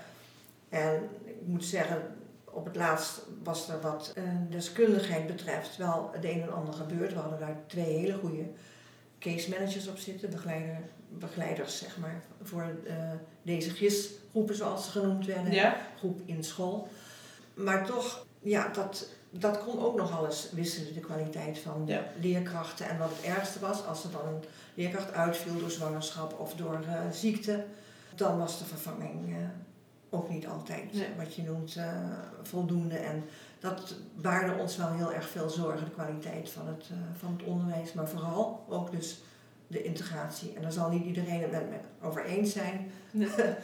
En 0.71 1.09
ik 1.25 1.37
moet 1.47 1.65
zeggen, 1.65 2.03
op 2.45 2.65
het 2.65 2.77
laatst 2.77 3.21
was 3.43 3.69
er 3.69 3.81
wat 3.81 4.13
eh, 4.15 4.23
deskundigheid 4.51 5.27
betreft 5.27 5.77
wel 5.77 6.11
het 6.13 6.25
een 6.25 6.43
en 6.43 6.53
ander 6.53 6.75
gebeurd. 6.75 7.13
We 7.13 7.19
hadden 7.19 7.39
daar 7.39 7.57
twee 7.67 7.99
hele 7.99 8.19
goede 8.19 8.45
case 9.19 9.51
managers 9.51 9.89
op 9.89 9.97
zitten, 9.99 10.31
begeleider, 10.31 10.79
begeleiders 11.09 11.79
zeg 11.79 11.99
maar, 11.99 12.23
voor 12.43 12.63
eh, 12.87 12.95
deze 13.43 13.71
GIS-groepen 13.71 14.55
zoals 14.55 14.85
ze 14.85 14.91
genoemd 14.91 15.27
werden 15.27 15.53
Ja? 15.53 15.77
groep 15.99 16.21
in 16.25 16.45
school. 16.45 16.89
Maar 17.55 17.87
toch, 17.87 18.27
ja, 18.43 18.69
dat, 18.69 19.09
dat 19.31 19.65
kon 19.65 19.81
ook 19.81 19.97
nog 19.97 20.19
alles 20.19 20.49
wisselen, 20.53 20.95
de 20.95 21.01
kwaliteit 21.01 21.59
van 21.59 21.85
de 21.85 21.93
Ja. 21.93 22.05
leerkrachten. 22.21 22.89
En 22.89 22.99
wat 22.99 23.11
het 23.17 23.25
ergste 23.37 23.59
was, 23.61 23.87
als 23.87 24.05
er 24.05 24.11
dan 24.11 24.27
een 24.29 24.45
leerkracht 24.75 25.13
uitviel 25.13 25.59
door 25.59 25.71
zwangerschap 25.71 26.39
of 26.41 26.55
door 26.55 26.85
eh, 26.89 27.01
ziekte, 27.13 27.65
dan 28.15 28.39
was 28.39 28.59
de 28.59 28.65
vervanging 28.65 29.37
ook 30.11 30.29
niet 30.29 30.47
altijd 30.47 30.93
Nee. 30.93 31.07
wat 31.17 31.35
je 31.35 31.43
noemt 31.43 31.77
eh, 31.77 31.85
voldoende. 32.43 32.97
En 32.97 33.25
dat 33.61 33.95
baarde 34.15 34.53
ons 34.61 34.77
wel 34.77 34.93
heel 34.93 35.13
erg 35.13 35.29
veel 35.29 35.49
zorgen, 35.49 35.85
de 35.85 35.91
kwaliteit 35.91 36.51
van 36.51 36.67
het, 36.67 36.85
eh, 36.91 36.97
van 37.19 37.37
het 37.39 37.47
onderwijs. 37.47 37.93
Maar 37.93 38.09
vooral 38.09 38.65
ook 38.69 38.91
dus 38.91 39.21
de 39.67 39.83
integratie. 39.83 40.53
En 40.57 40.63
daar 40.63 40.73
zal 40.73 40.91
niet 40.91 41.05
iedereen 41.05 41.41
het 41.41 41.51
met 41.51 41.71
me 41.71 41.77
over 42.03 42.25
eens 42.25 42.53
zijn. 42.53 42.91
Nee. 43.11 43.29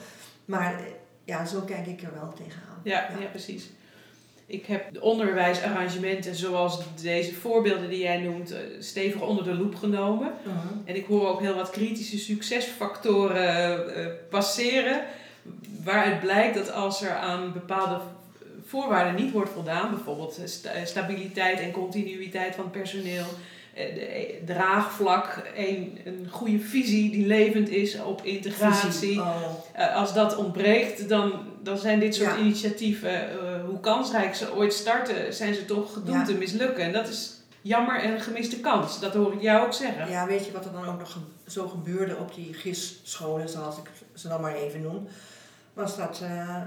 maar 0.44 0.74
eh, 0.74 0.80
ja, 1.24 1.46
zo 1.46 1.60
kijk 1.60 1.86
ik 1.86 2.02
er 2.02 2.14
wel 2.14 2.32
tegenaan. 2.32 2.80
Ja, 2.82 3.08
ja. 3.20 3.26
precies. 3.30 3.70
Ik 4.48 4.66
heb 4.66 4.92
de 4.92 5.00
onderwijsarrangementen 5.00 6.34
zoals 6.34 6.80
deze 7.02 7.34
voorbeelden 7.34 7.88
die 7.88 7.98
jij 7.98 8.20
noemt 8.20 8.54
stevig 8.78 9.20
onder 9.20 9.44
de 9.44 9.54
loep 9.54 9.74
genomen. 9.74 10.32
Mhm. 10.42 10.56
En 10.84 10.96
ik 10.96 11.06
hoor 11.06 11.28
ook 11.28 11.40
heel 11.40 11.54
wat 11.54 11.70
kritische 11.70 12.18
succesfactoren 12.18 14.18
passeren. 14.30 15.04
Waaruit 15.84 16.20
blijkt 16.20 16.54
dat 16.54 16.72
als 16.72 17.02
er 17.02 17.10
aan 17.16 17.52
bepaalde 17.52 17.98
voorwaarden 18.66 19.14
niet 19.24 19.32
wordt 19.32 19.50
voldaan, 19.50 19.90
bijvoorbeeld 19.90 20.40
sta- 20.44 20.84
stabiliteit 20.84 21.60
en 21.60 21.70
continuïteit 21.70 22.54
van 22.54 22.70
personeel, 22.70 23.24
eh, 23.74 23.94
de- 23.94 24.00
eh, 24.00 24.34
draagvlak, 24.46 25.42
een, 25.56 25.98
een 26.04 26.26
goede 26.30 26.58
visie 26.58 27.10
die 27.10 27.26
levend 27.26 27.68
is 27.68 28.00
op 28.00 28.22
integratie. 28.24 29.20
Oh, 29.20 29.36
Eh, 29.72 29.96
als 29.96 30.14
dat 30.14 30.36
ontbreekt, 30.36 31.08
dan, 31.08 31.32
dan 31.62 31.78
zijn 31.78 32.00
dit 32.00 32.14
soort 32.14 32.30
Ja. 32.36 32.38
initiatieven, 32.38 33.30
eh, 33.30 33.64
hoe 33.66 33.80
kansrijk 33.80 34.34
ze 34.34 34.54
ooit 34.54 34.72
starten, 34.72 35.34
zijn 35.34 35.54
ze 35.54 35.64
toch 35.64 35.92
gedoemd 35.92 36.18
Ja. 36.18 36.24
te 36.24 36.34
mislukken. 36.34 36.84
En 36.84 36.92
dat 36.92 37.08
is 37.08 37.30
jammer 37.62 38.00
en 38.00 38.12
een 38.12 38.20
gemiste 38.20 38.60
kans. 38.60 39.00
Dat 39.00 39.14
hoor 39.14 39.32
ik 39.32 39.40
jou 39.42 39.66
ook 39.66 39.72
zeggen. 39.74 40.08
Ja, 40.10 40.26
weet 40.26 40.46
je 40.46 40.52
wat 40.52 40.64
er 40.64 40.72
dan 40.72 40.86
ook 40.88 40.98
nog 40.98 41.18
zo 41.46 41.68
gebeurde 41.68 42.16
op 42.16 42.34
die 42.34 42.54
GIS-scholen, 42.54 43.48
zoals 43.48 43.76
ik 43.76 43.90
ze 44.14 44.28
dan 44.28 44.40
maar 44.40 44.54
even 44.54 44.82
noem? 44.82 45.08
Was 45.76 45.96
dat 45.96 46.20
eh, 46.20 46.60
eh, 46.60 46.62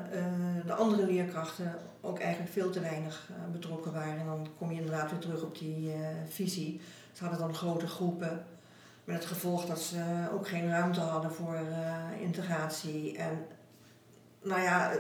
de 0.65 0.74
andere 0.74 1.06
leerkrachten 1.06 1.76
ook 2.02 2.19
eigenlijk 2.19 2.52
veel 2.52 2.69
te 2.69 2.80
weinig 2.80 3.30
eh, 3.30 3.52
betrokken 3.52 3.93
waren. 3.93 4.19
En 4.19 4.26
dan 4.26 4.48
kom 4.58 4.72
je 4.72 4.80
inderdaad 4.80 5.12
weer 5.12 5.19
terug 5.19 5.41
op 5.41 5.58
die 5.58 5.91
visie. 6.28 6.82
Ze 7.13 7.24
hadden 7.24 7.39
dan 7.39 7.56
grote 7.56 7.88
groepen. 7.88 8.45
Met 9.04 9.15
het 9.15 9.26
gevolg 9.26 9.65
dat 9.65 9.80
ze 9.80 10.28
ook 10.34 10.48
geen 10.48 10.69
ruimte 10.69 11.00
hadden 11.00 11.32
voor 11.32 11.60
integratie. 12.19 13.17
En 13.17 13.45
nou 14.41 14.62
ja, 14.62 14.91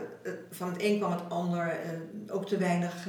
van 0.51 0.71
het 0.71 0.81
een 0.81 0.97
kwam 0.97 1.11
het 1.11 1.29
ander. 1.29 1.77
ook 2.29 2.47
te 2.47 2.57
weinig 2.57 3.07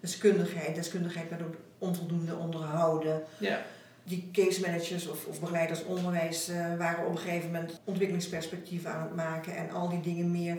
deskundigheid. 0.00 0.74
Deskundigheid 0.74 1.28
werd 1.28 1.42
ook 1.42 1.54
onvoldoende 1.78 2.36
onderhouden 2.36 3.22
Ja. 3.38 3.58
Die 4.04 4.28
case 4.32 4.60
managers 4.60 5.08
of, 5.08 5.26
of 5.26 5.40
begeleiders 5.40 5.84
onderwijs 5.84 6.48
eh, 6.48 6.76
waren 6.78 7.06
op 7.06 7.12
een 7.12 7.18
gegeven 7.18 7.50
moment 7.50 7.80
ontwikkelingsperspectieven 7.84 8.92
aan 8.92 9.02
het 9.02 9.14
maken 9.14 9.56
en 9.56 9.70
al 9.70 9.88
die 9.88 10.00
dingen 10.00 10.30
meer. 10.30 10.56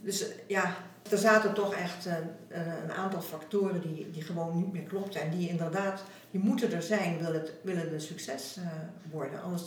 Dus 0.00 0.28
eh, 0.28 0.34
ja, 0.46 0.76
er 1.10 1.18
zaten 1.18 1.54
toch 1.54 1.74
echt 1.74 2.06
eh, 2.06 2.14
een 2.84 2.92
aantal 2.92 3.20
factoren 3.20 3.80
die, 3.80 4.10
die 4.10 4.22
gewoon 4.22 4.56
niet 4.56 4.72
meer 4.72 4.82
klopten. 4.82 5.20
En 5.20 5.30
die 5.30 5.48
inderdaad, 5.48 6.02
die 6.30 6.40
moeten 6.40 6.72
er 6.72 6.82
zijn, 6.82 7.18
wil 7.18 7.32
het, 7.32 7.52
wil 7.62 7.76
het 7.76 7.92
een 7.92 8.00
succes 8.00 8.56
worden. 9.10 9.42
Anders, 9.42 9.62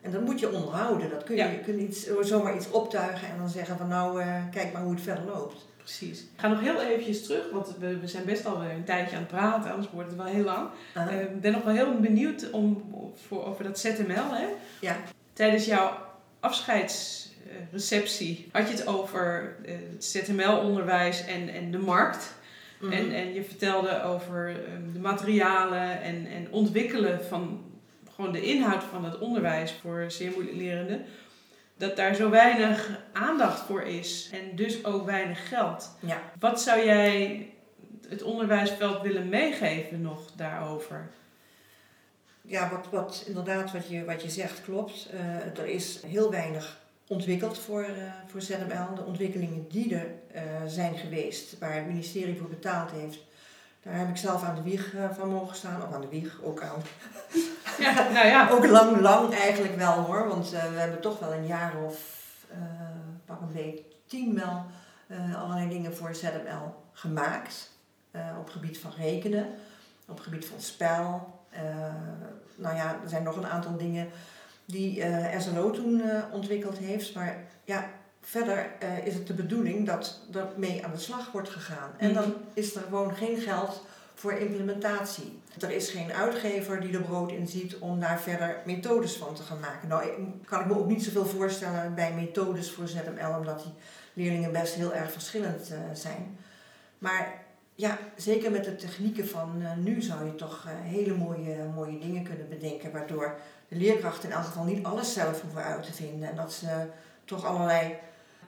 en 0.00 0.10
dat 0.10 0.20
moet 0.24 0.40
je 0.40 0.52
onderhouden. 0.52 1.10
Dat 1.10 1.24
kun 1.24 1.36
je, 1.36 1.42
Ja. 1.42 1.50
je 1.50 1.60
kunt 1.60 1.78
niet 1.78 2.12
zomaar 2.20 2.56
iets 2.56 2.70
optuigen 2.70 3.28
en 3.28 3.38
dan 3.38 3.48
zeggen 3.48 3.76
van 3.76 3.88
nou, 3.88 4.22
kijk 4.50 4.72
maar 4.72 4.82
hoe 4.82 4.92
het 4.94 5.02
verder 5.02 5.24
loopt. 5.24 5.66
Precies. 5.86 6.20
Ik 6.20 6.26
ga 6.36 6.48
nog 6.48 6.60
heel 6.60 6.80
eventjes 6.80 7.22
terug, 7.26 7.50
want 7.52 7.74
we, 7.78 7.98
we 7.98 8.06
zijn 8.06 8.24
best 8.24 8.46
al 8.46 8.62
een 8.62 8.84
tijdje 8.84 9.16
aan 9.16 9.22
het 9.22 9.30
praten, 9.30 9.70
anders 9.70 9.88
wordt 9.92 10.08
het 10.08 10.16
wel 10.18 10.26
heel 10.26 10.44
lang. 10.44 10.68
Ah, 10.94 11.12
Eh, 11.12 11.20
Ik 11.20 11.40
ben 11.40 11.52
nog 11.52 11.62
wel 11.64 11.74
heel 11.74 12.00
benieuwd 12.00 12.50
om, 12.50 12.84
voor, 13.26 13.44
over 13.44 13.64
dat 13.64 13.78
ZML. 13.78 14.32
Hè? 14.34 14.46
Ja. 14.80 14.96
Tijdens 15.32 15.64
jouw 15.64 15.96
afscheidsreceptie 16.40 18.48
had 18.52 18.68
je 18.68 18.74
het 18.74 18.86
over 18.86 19.56
eh, 19.64 19.74
het 19.92 20.04
ZML-onderwijs 20.04 21.24
en, 21.26 21.48
en 21.48 21.70
de 21.70 21.78
markt. 21.78 22.34
mhm. 22.80 22.92
En, 22.92 23.12
en 23.12 23.34
je 23.34 23.44
vertelde 23.44 24.02
over 24.02 24.48
ehm, 24.48 24.92
de 24.92 24.98
materialen 24.98 26.02
en, 26.02 26.26
en 26.26 26.46
ontwikkelen 26.50 27.24
van 27.24 27.64
gewoon 28.14 28.32
de 28.32 28.42
inhoud 28.42 28.84
van 28.84 29.04
het 29.04 29.18
onderwijs 29.18 29.72
voor 29.80 30.04
zeer 30.08 30.30
moeilijk 30.30 30.56
lerenden. 30.56 31.04
Dat 31.76 31.96
daar 31.96 32.14
zo 32.14 32.30
weinig 32.30 33.00
aandacht 33.12 33.60
voor 33.60 33.82
is 33.82 34.30
en 34.32 34.56
dus 34.56 34.84
ook 34.84 35.04
weinig 35.06 35.48
geld. 35.48 35.96
ja. 36.00 36.20
Wat 36.38 36.62
zou 36.62 36.84
jij 36.84 37.46
het 38.08 38.22
onderwijsveld 38.22 39.02
willen 39.02 39.28
meegeven 39.28 40.02
nog 40.02 40.32
daarover? 40.36 41.10
Ja, 42.42 42.70
wat, 42.70 42.86
wat 42.90 43.24
inderdaad 43.26 43.72
wat 43.72 43.88
je, 43.88 44.04
wat 44.04 44.22
je 44.22 44.30
zegt 44.30 44.62
klopt. 44.62 45.08
Eh, 45.12 45.58
er 45.58 45.66
is 45.66 46.02
heel 46.06 46.30
weinig 46.30 46.80
ontwikkeld 47.06 47.58
voor, 47.58 47.82
eh, 47.82 48.12
voor 48.26 48.42
ZML. 48.42 48.94
De 48.94 49.04
ontwikkelingen 49.06 49.68
die 49.68 49.94
er 49.94 50.06
eh, 50.32 50.42
zijn 50.66 50.96
geweest, 50.96 51.58
waar 51.58 51.74
het 51.74 51.86
ministerie 51.86 52.36
voor 52.36 52.48
betaald 52.48 52.90
heeft, 52.90 53.18
daar 53.86 53.98
heb 53.98 54.08
ik 54.08 54.16
zelf 54.16 54.42
aan 54.42 54.54
de 54.54 54.62
wieg 54.62 54.94
eh, 54.94 55.10
van 55.10 55.28
mogen 55.28 55.56
staan. 55.56 55.82
Of 55.82 55.94
aan 55.94 56.00
de 56.00 56.08
wieg, 56.08 56.38
ook 56.42 56.62
aan. 56.62 56.82
Ja, 57.78 58.08
nou 58.12 58.26
ja. 58.26 58.50
Ook 58.50 58.66
lang, 58.66 59.00
lang 59.00 59.34
eigenlijk 59.34 59.76
wel 59.76 59.92
hoor. 59.92 60.28
Want 60.28 60.52
eh, 60.52 60.70
we 60.72 60.78
hebben 60.78 61.00
toch 61.00 61.18
wel 61.18 61.32
een 61.32 61.46
jaar 61.46 61.72
of 61.84 61.98
eh, 62.50 62.58
pak 63.24 63.40
een 63.40 63.52
beet 63.52 63.82
tien 64.06 64.34
wel 64.34 64.64
allerlei 65.36 65.68
dingen 65.68 65.96
voor 65.96 66.14
ZML 66.14 66.74
gemaakt. 66.92 67.70
Op 68.12 68.44
het 68.44 68.52
gebied 68.52 68.78
van 68.78 68.92
rekenen, 68.96 69.46
op 70.06 70.16
het 70.16 70.24
gebied 70.24 70.46
van 70.46 70.60
spel. 70.60 71.34
Nou 72.54 72.76
ja, 72.76 72.98
er 73.02 73.08
zijn 73.08 73.22
nog 73.22 73.36
een 73.36 73.46
aantal 73.46 73.76
dingen 73.76 74.08
die 74.64 75.04
SLO 75.38 75.70
toen 75.70 76.02
ontwikkeld 76.32 76.78
heeft. 76.78 77.14
Maar 77.14 77.36
ja, 77.64 77.90
verder 78.30 78.70
eh, 78.78 79.06
is 79.06 79.14
het 79.14 79.26
de 79.26 79.34
bedoeling 79.34 79.86
dat 79.86 80.20
er 80.34 80.46
mee 80.56 80.84
aan 80.84 80.90
de 80.92 80.98
slag 80.98 81.32
wordt 81.32 81.48
gegaan. 81.48 81.90
En 81.98 82.12
dan 82.14 82.34
is 82.54 82.74
er 82.74 82.82
gewoon 82.82 83.14
geen 83.14 83.36
geld 83.40 83.82
voor 84.14 84.32
implementatie. 84.32 85.38
Er 85.60 85.70
is 85.70 85.90
geen 85.90 86.12
uitgever 86.12 86.80
die 86.80 86.94
er 86.94 87.02
brood 87.02 87.30
in 87.32 87.46
ziet 87.48 87.78
om 87.78 88.00
daar 88.00 88.20
verder 88.20 88.56
methodes 88.64 89.16
van 89.16 89.34
te 89.34 89.42
gaan 89.42 89.60
maken. 89.60 89.88
Nou, 89.88 90.04
ik- 90.04 90.46
kan 90.46 90.60
ik 90.60 90.66
me 90.66 90.78
ook 90.78 90.86
niet 90.88 91.04
zoveel 91.04 91.26
voorstellen 91.26 91.94
bij 91.94 92.12
methodes 92.12 92.70
voor 92.70 92.88
ZML, 92.88 93.38
omdat 93.38 93.62
die 93.62 93.72
leerlingen 94.12 94.52
best 94.52 94.74
heel 94.74 94.94
erg 94.94 95.12
verschillend 95.12 95.70
eh, 95.70 95.78
zijn. 95.92 96.36
Maar 96.98 97.32
ja, 97.74 97.98
zeker 98.16 98.50
met 98.50 98.64
de 98.64 98.76
technieken 98.76 99.28
van 99.28 99.62
eh, 99.62 99.70
nu 99.76 100.02
zou 100.02 100.24
je 100.24 100.34
toch 100.34 100.66
hele 100.82 101.14
mooie, 101.14 101.56
mooie 101.74 101.98
dingen 101.98 102.22
kunnen 102.22 102.48
bedenken, 102.48 102.92
waardoor 102.92 103.34
de 103.68 103.76
leerkrachten 103.76 104.28
in 104.28 104.34
elk 104.34 104.44
geval 104.44 104.64
niet 104.64 104.84
alles 104.84 105.12
zelf 105.12 105.40
hoeven 105.42 105.62
uit 105.64 105.82
te 105.82 105.92
vinden. 105.92 106.28
En 106.28 106.36
dat 106.36 106.52
ze 106.52 106.86
toch 107.24 107.44
allerlei 107.44 107.94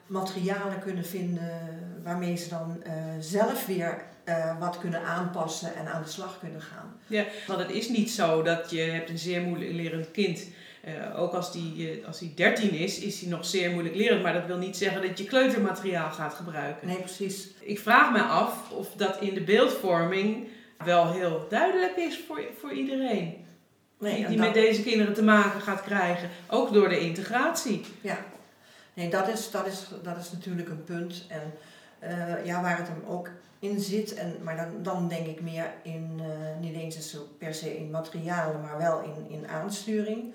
materialen 0.09 0.79
kunnen 0.81 1.05
vinden 1.05 1.61
waarmee 2.05 2.37
ze 2.37 2.49
dan 2.49 2.83
eh, 2.83 2.93
zelf 3.21 3.67
weer 3.67 4.03
eh, 4.25 4.59
wat 4.59 4.79
kunnen 4.79 5.03
aanpassen 5.03 5.75
en 5.75 5.87
aan 5.93 6.03
de 6.03 6.09
slag 6.09 6.39
kunnen 6.39 6.63
gaan. 6.63 6.97
Want 7.47 7.61
het 7.61 7.71
is 7.71 7.89
niet 7.89 8.11
zo 8.11 8.43
dat 8.43 8.71
je 8.71 8.81
hebt 8.81 9.11
een 9.11 9.19
zeer 9.19 9.41
moeilijk 9.43 9.73
lerend 9.73 10.11
kind. 10.11 10.47
eh, 10.83 11.21
ook 11.21 11.33
als 11.33 11.53
die, 11.53 12.03
als 12.07 12.19
die 12.19 12.35
13 12.35 12.71
is, 12.71 12.99
is 12.99 13.21
hij 13.21 13.31
nog 13.31 13.45
zeer 13.47 13.71
moeilijk 13.71 13.95
lerend. 13.95 14.23
Maar 14.23 14.33
dat 14.33 14.47
wil 14.47 14.57
niet 14.57 14.77
zeggen 14.77 15.03
dat 15.03 15.19
je 15.19 15.25
kleutermateriaal 15.25 16.11
gaat 16.11 16.35
gebruiken. 16.35 16.87
Nee, 16.87 16.97
precies. 16.99 17.49
Ik 17.61 17.79
vraag 17.79 18.13
me 18.13 18.23
af 18.23 18.71
of 18.71 18.89
dat 18.97 19.21
in 19.21 19.35
de 19.35 19.41
beeldvorming 19.43 20.49
wel 20.85 21.13
heel 21.13 21.47
duidelijk 21.49 21.97
is 21.97 22.21
voor, 22.27 22.41
voor 22.61 22.73
iedereen. 22.73 23.47
Nee, 24.01 24.15
die 24.15 24.25
en 24.25 24.29
die 24.31 24.37
dat- 24.39 24.47
met 24.47 24.55
deze 24.55 24.83
kinderen 24.83 25.15
te 25.15 25.23
maken 25.23 25.61
gaat 25.61 25.83
krijgen. 25.83 26.29
Ook 26.49 26.73
door 26.73 26.89
de 26.89 27.01
integratie. 27.01 27.85
Ja, 28.01 28.19
nee, 28.99 29.11
dat 29.11 29.29
is, 29.29 29.51
dat 29.51 29.67
is, 29.67 29.87
dat 30.03 30.17
is 30.17 30.33
natuurlijk 30.33 30.69
een 30.69 30.85
punt. 30.85 31.25
En 31.29 31.53
eh, 31.99 32.45
ja, 32.47 32.63
waar 32.63 32.79
het 32.79 32.89
hem 32.89 33.03
ook 33.07 33.29
in 33.59 33.81
zit, 33.81 34.15
en, 34.15 34.37
maar 34.43 34.57
dan, 34.57 34.83
dan 34.83 35.09
denk 35.09 35.27
ik 35.27 35.41
meer 35.41 35.73
in, 35.83 36.21
eh, 36.21 36.61
niet 36.61 36.75
eens 36.75 37.11
zo 37.11 37.29
per 37.39 37.55
se 37.55 37.77
in 37.77 37.91
materialen, 37.91 38.61
maar 38.61 38.79
wel 38.79 39.01
in, 39.03 39.31
in 39.31 39.49
aansturing. 39.49 40.35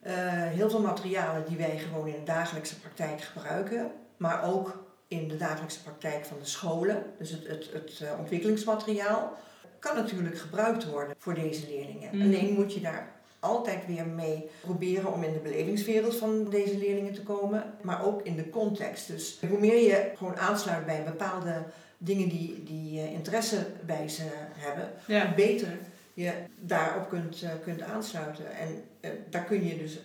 Eh, 0.00 0.14
heel 0.28 0.70
veel 0.70 0.80
materialen 0.80 1.44
die 1.48 1.56
wij 1.56 1.78
gewoon 1.78 2.06
in 2.06 2.18
de 2.18 2.22
dagelijkse 2.24 2.80
praktijk 2.80 3.20
gebruiken, 3.20 3.90
maar 4.16 4.44
ook 4.44 4.84
in 5.08 5.28
de 5.28 5.36
dagelijkse 5.36 5.82
praktijk 5.82 6.24
van 6.24 6.38
de 6.38 6.46
scholen. 6.46 7.02
Dus 7.18 7.30
het, 7.30 7.46
het, 7.46 7.70
het 7.72 8.02
ontwikkelingsmateriaal 8.18 9.36
kan 9.78 9.96
natuurlijk 9.96 10.38
gebruikt 10.38 10.90
worden 10.90 11.14
voor 11.18 11.34
deze 11.34 11.66
leerlingen. 11.66 12.16
Mhm. 12.16 12.22
Alleen 12.22 12.54
moet 12.54 12.74
je 12.74 12.80
daar 12.80 13.12
altijd 13.42 13.86
weer 13.86 14.06
mee 14.06 14.50
proberen 14.60 15.12
om 15.12 15.22
in 15.22 15.32
de 15.32 15.38
belevingswereld 15.38 16.16
van 16.16 16.50
deze 16.50 16.78
leerlingen 16.78 17.12
te 17.12 17.22
komen, 17.22 17.64
maar 17.80 18.04
ook 18.04 18.22
in 18.22 18.36
de 18.36 18.50
context. 18.50 19.06
Dus 19.06 19.38
hoe 19.48 19.58
meer 19.58 19.78
je 19.82 20.12
gewoon 20.16 20.36
aansluit 20.36 20.86
bij 20.86 21.04
bepaalde 21.04 21.62
dingen 21.98 22.28
die, 22.28 22.62
die 22.64 23.00
eh, 23.00 23.12
interesse 23.12 23.66
bij 23.86 24.08
ze 24.08 24.22
hebben, 24.56 24.90
Ja. 25.06 25.26
hoe 25.26 25.34
beter 25.34 25.78
je 26.14 26.32
daarop 26.58 27.08
kunt, 27.08 27.42
eh, 27.42 27.50
kunt 27.64 27.82
aansluiten. 27.82 28.52
En 28.56 28.82
eh, 29.00 29.10
daar 29.30 29.44
kun 29.44 29.66
je 29.66 29.78
dus 29.78 29.98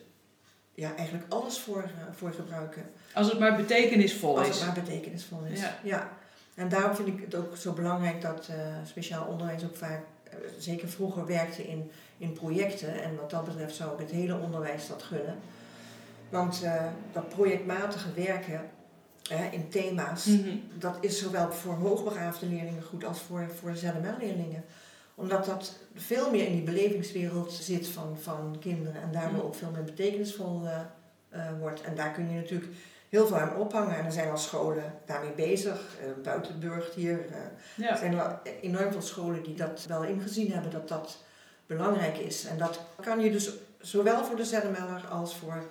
ja, 0.74 0.96
eigenlijk 0.96 1.34
alles 1.34 1.60
voor, 1.60 1.90
voor 2.16 2.32
gebruiken. 2.32 2.84
Als 3.14 3.30
het 3.30 3.40
maar 3.40 3.56
betekenisvol 3.56 4.38
Als 4.38 4.48
is. 4.50 4.56
het 4.60 4.66
maar 4.66 4.84
betekenisvol 4.84 5.40
is. 5.52 5.62
Ja. 5.84 6.10
En 6.56 6.70
daarom 6.70 6.96
vind 6.96 7.08
ik 7.08 7.22
het 7.22 7.36
ook 7.36 7.58
zo 7.58 7.72
belangrijk 7.74 8.22
dat 8.22 8.50
speciaal 8.86 9.26
onderwijs 9.28 9.64
ook 9.64 9.76
vaak, 9.76 10.02
zeker 10.58 10.88
vroeger, 10.90 11.26
werkte 11.26 11.68
in, 11.68 11.92
in 12.18 12.34
projecten. 12.34 13.02
En 13.04 13.16
wat 13.16 13.30
dat 13.30 13.46
betreft 13.46 13.76
zou 13.76 13.94
ik 13.94 14.00
het 14.00 14.12
hele 14.12 14.38
onderwijs 14.38 14.88
dat 14.88 15.04
gunnen. 15.04 15.36
Want 16.30 16.64
eh, 16.64 16.86
dat 17.14 17.30
projectmatige 17.30 18.14
werken 18.16 18.62
eh, 19.30 19.54
in 19.54 19.70
thema's, 19.70 20.26
Mhm. 20.26 20.50
dat 20.74 20.98
is 21.02 21.20
zowel 21.20 21.52
voor 21.52 21.74
hoogbegaafde 21.74 22.46
leerlingen 22.46 22.84
goed 22.84 23.06
als 23.06 23.20
voor, 23.20 23.48
voor 23.60 23.76
ZML-leerlingen. 23.76 24.64
Omdat 25.16 25.46
dat 25.46 25.80
veel 25.96 26.32
meer 26.32 26.46
in 26.46 26.52
die 26.54 26.62
belevingswereld 26.64 27.52
zit 27.52 27.88
van, 27.88 28.18
van 28.22 28.58
kinderen 28.60 29.02
en 29.02 29.12
daardoor 29.12 29.40
Mm. 29.40 29.46
ook 29.46 29.56
veel 29.56 29.72
meer 29.72 29.84
betekenisvol 29.84 30.62
eh, 30.66 30.80
eh, 31.30 31.60
wordt. 31.60 31.82
En 31.82 31.96
daar 31.96 32.12
kun 32.12 32.30
je 32.30 32.36
natuurlijk 32.40 32.72
heel 33.10 33.28
veel 33.28 33.38
aan 33.38 33.56
ophangen. 33.56 33.98
En 33.98 34.06
er 34.06 34.12
zijn 34.12 34.30
al 34.30 34.38
scholen 34.38 34.94
daarmee 35.06 35.32
bezig. 35.32 35.96
Eh 36.02 36.24
buiten 36.24 36.60
Burgt 36.60 36.94
hier 36.94 37.26
Ja. 37.76 37.90
er 37.90 37.98
zijn 37.98 38.16
wel 38.16 38.40
enorm 38.62 38.92
veel 38.92 39.02
scholen 39.02 39.44
die 39.44 39.56
dat 39.56 39.86
wel 39.88 40.04
ingezien 40.04 40.52
hebben 40.52 40.72
dat 40.72 40.88
dat 40.88 41.18
belangrijk 41.66 42.18
is. 42.18 42.46
En 42.46 42.58
dat 42.58 42.80
kan 43.02 43.20
je 43.20 43.32
dus 43.32 43.50
zowel 43.82 44.26
voor 44.26 44.36
de 44.36 44.46
ZML'er 44.46 45.08
als 45.10 45.36
voor 45.36 45.64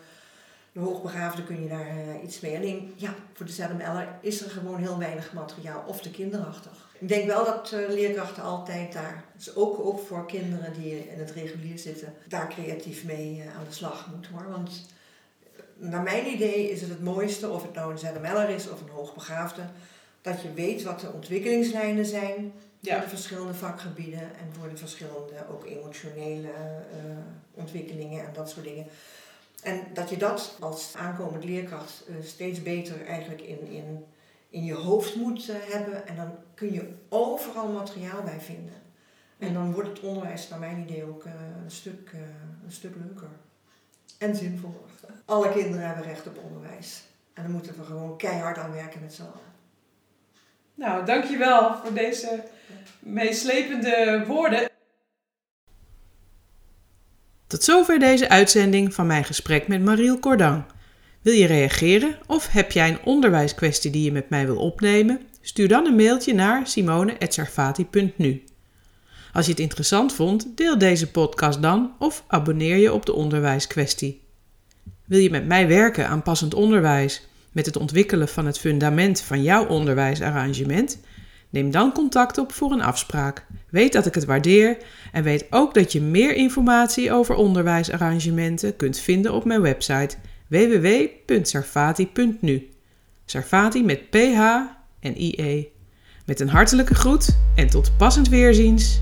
de 0.72 0.80
hoogbegaafde 0.80 1.44
kun 1.44 1.62
je 1.62 1.68
daar 1.68 1.86
eh, 1.86 2.22
iets 2.24 2.40
mee. 2.40 2.56
Alleen 2.56 2.94
ja, 2.96 3.14
voor 3.32 3.46
de 3.46 3.52
ZML'er 3.52 4.08
is 4.20 4.40
er 4.40 4.50
gewoon 4.50 4.78
heel 4.80 4.98
weinig 4.98 5.32
materiaal 5.32 5.84
of 5.86 6.00
te 6.00 6.10
kinderachtig. 6.10 6.72
Ik 6.98 7.08
denk 7.08 7.26
wel 7.26 7.44
dat 7.44 7.70
leerkrachten 7.88 8.42
altijd 8.42 8.92
daar, 8.92 9.24
dus 9.36 9.56
ook, 9.56 9.78
ook 9.78 10.06
voor 10.06 10.26
kinderen 10.26 10.72
die 10.72 11.08
in 11.08 11.18
het 11.18 11.30
regulier 11.30 11.78
zitten, 11.78 12.14
daar 12.28 12.48
creatief 12.48 13.04
mee 13.04 13.42
aan 13.58 13.64
de 13.68 13.74
slag 13.74 14.08
moeten 14.14 14.32
hoor. 14.32 14.50
Want 14.50 14.86
naar 15.76 16.02
mijn 16.02 16.26
idee 16.26 16.70
is 16.70 16.80
het 16.80 16.90
het 16.90 17.02
mooiste, 17.02 17.48
of 17.48 17.62
het 17.62 17.74
nou 17.74 17.92
een 17.92 17.98
ZML'er 17.98 18.48
is 18.48 18.68
of 18.68 18.80
een 18.80 18.88
hoogbegaafde, 18.88 19.62
dat 20.20 20.42
je 20.42 20.52
weet 20.52 20.82
wat 20.82 21.00
de 21.00 21.12
ontwikkelingslijnen 21.12 22.06
zijn 22.06 22.52
voor 22.82 22.92
Ja. 22.92 23.00
de 23.00 23.08
verschillende 23.08 23.54
vakgebieden 23.54 24.20
en 24.20 24.54
voor 24.58 24.68
de 24.68 24.76
verschillende 24.76 25.46
ook 25.50 25.64
emotionele 25.64 26.48
eh, 26.48 27.16
ontwikkelingen 27.54 28.26
en 28.26 28.32
dat 28.32 28.50
soort 28.50 28.64
dingen. 28.64 28.86
En 29.62 29.80
dat 29.94 30.10
je 30.10 30.16
dat 30.16 30.56
als 30.60 30.94
aankomend 30.96 31.44
leerkracht 31.44 32.04
eh, 32.08 32.14
steeds 32.22 32.62
beter 32.62 33.06
eigenlijk 33.06 33.40
in, 33.40 33.66
in, 33.66 34.04
in 34.50 34.64
je 34.64 34.74
hoofd 34.74 35.14
moet 35.16 35.48
eh, 35.48 35.56
hebben. 35.60 36.06
En 36.06 36.16
dan 36.16 36.30
kun 36.54 36.72
je 36.72 36.92
overal 37.08 37.68
materiaal 37.68 38.22
bij 38.22 38.40
vinden. 38.40 38.74
En 39.38 39.52
dan 39.54 39.72
wordt 39.72 39.88
het 39.88 40.00
onderwijs 40.00 40.48
naar 40.48 40.58
mijn 40.58 40.78
idee 40.78 41.04
ook 41.04 41.24
een, 41.24 41.70
stuk, 41.70 42.12
een 42.64 42.72
stuk 42.72 42.94
leuker. 42.96 43.28
En 44.18 44.36
zinvoller. 44.36 44.80
Alle 45.24 45.52
kinderen 45.52 45.86
hebben 45.86 46.04
recht 46.04 46.26
op 46.26 46.38
onderwijs. 46.44 47.02
En 47.34 47.42
daar 47.42 47.52
moeten 47.52 47.74
we 47.78 47.84
gewoon 47.84 48.16
keihard 48.16 48.58
aan 48.58 48.72
werken 48.72 49.00
met 49.00 49.14
z'n 49.14 49.22
allen. 49.22 49.54
Nou, 50.74 51.04
dankjewel 51.04 51.76
voor 51.76 51.94
deze 51.94 52.44
meeslepende 52.98 54.24
woorden. 54.26 54.70
Tot 57.46 57.62
zover 57.62 57.98
deze 57.98 58.28
uitzending 58.28 58.94
van 58.94 59.06
mijn 59.06 59.24
gesprek 59.24 59.68
met 59.68 59.84
Mariel 59.84 60.18
Cordang. 60.18 60.64
Wil 61.22 61.34
je 61.34 61.46
reageren 61.46 62.18
of 62.26 62.48
heb 62.52 62.72
jij 62.72 62.88
een 62.88 63.04
onderwijskwestie 63.04 63.90
die 63.90 64.04
je 64.04 64.12
met 64.12 64.30
mij 64.30 64.46
wil 64.46 64.56
opnemen? 64.56 65.20
Stuur 65.40 65.68
dan 65.68 65.86
een 65.86 65.96
mailtje 65.96 66.34
naar 66.34 66.66
simone.sarfati.nu. 66.66 68.44
Als 69.36 69.46
je 69.46 69.50
het 69.50 69.60
interessant 69.60 70.12
vond, 70.12 70.46
deel 70.54 70.78
deze 70.78 71.10
podcast 71.10 71.62
dan 71.62 71.92
of 71.98 72.24
abonneer 72.26 72.76
je 72.76 72.92
op 72.92 73.06
de 73.06 73.12
onderwijskwestie. 73.12 74.22
Wil 75.04 75.18
je 75.18 75.30
met 75.30 75.46
mij 75.46 75.68
werken 75.68 76.08
aan 76.08 76.22
passend 76.22 76.54
onderwijs 76.54 77.28
met 77.52 77.66
het 77.66 77.76
ontwikkelen 77.76 78.28
van 78.28 78.46
het 78.46 78.58
fundament 78.58 79.20
van 79.20 79.42
jouw 79.42 79.66
onderwijsarrangement? 79.66 81.00
Neem 81.50 81.70
dan 81.70 81.92
contact 81.92 82.38
op 82.38 82.52
voor 82.52 82.72
een 82.72 82.82
afspraak. 82.82 83.46
Weet 83.70 83.92
dat 83.92 84.06
ik 84.06 84.14
het 84.14 84.24
waardeer 84.24 84.76
en 85.12 85.22
weet 85.22 85.46
ook 85.50 85.74
dat 85.74 85.92
je 85.92 86.00
meer 86.00 86.34
informatie 86.34 87.12
over 87.12 87.34
onderwijsarrangementen 87.34 88.76
kunt 88.76 88.98
vinden 88.98 89.32
op 89.32 89.44
mijn 89.44 89.60
website 89.60 90.16
www.sarfati.nu. 90.46 92.68
Sarfati 93.24 93.84
met 93.84 94.10
PH 94.10 94.40
en 95.00 95.22
IE. 95.22 95.68
Met 96.26 96.40
een 96.40 96.48
hartelijke 96.48 96.94
groet 96.94 97.36
en 97.54 97.70
tot 97.70 97.96
passend 97.96 98.28
weerziens. 98.28 99.00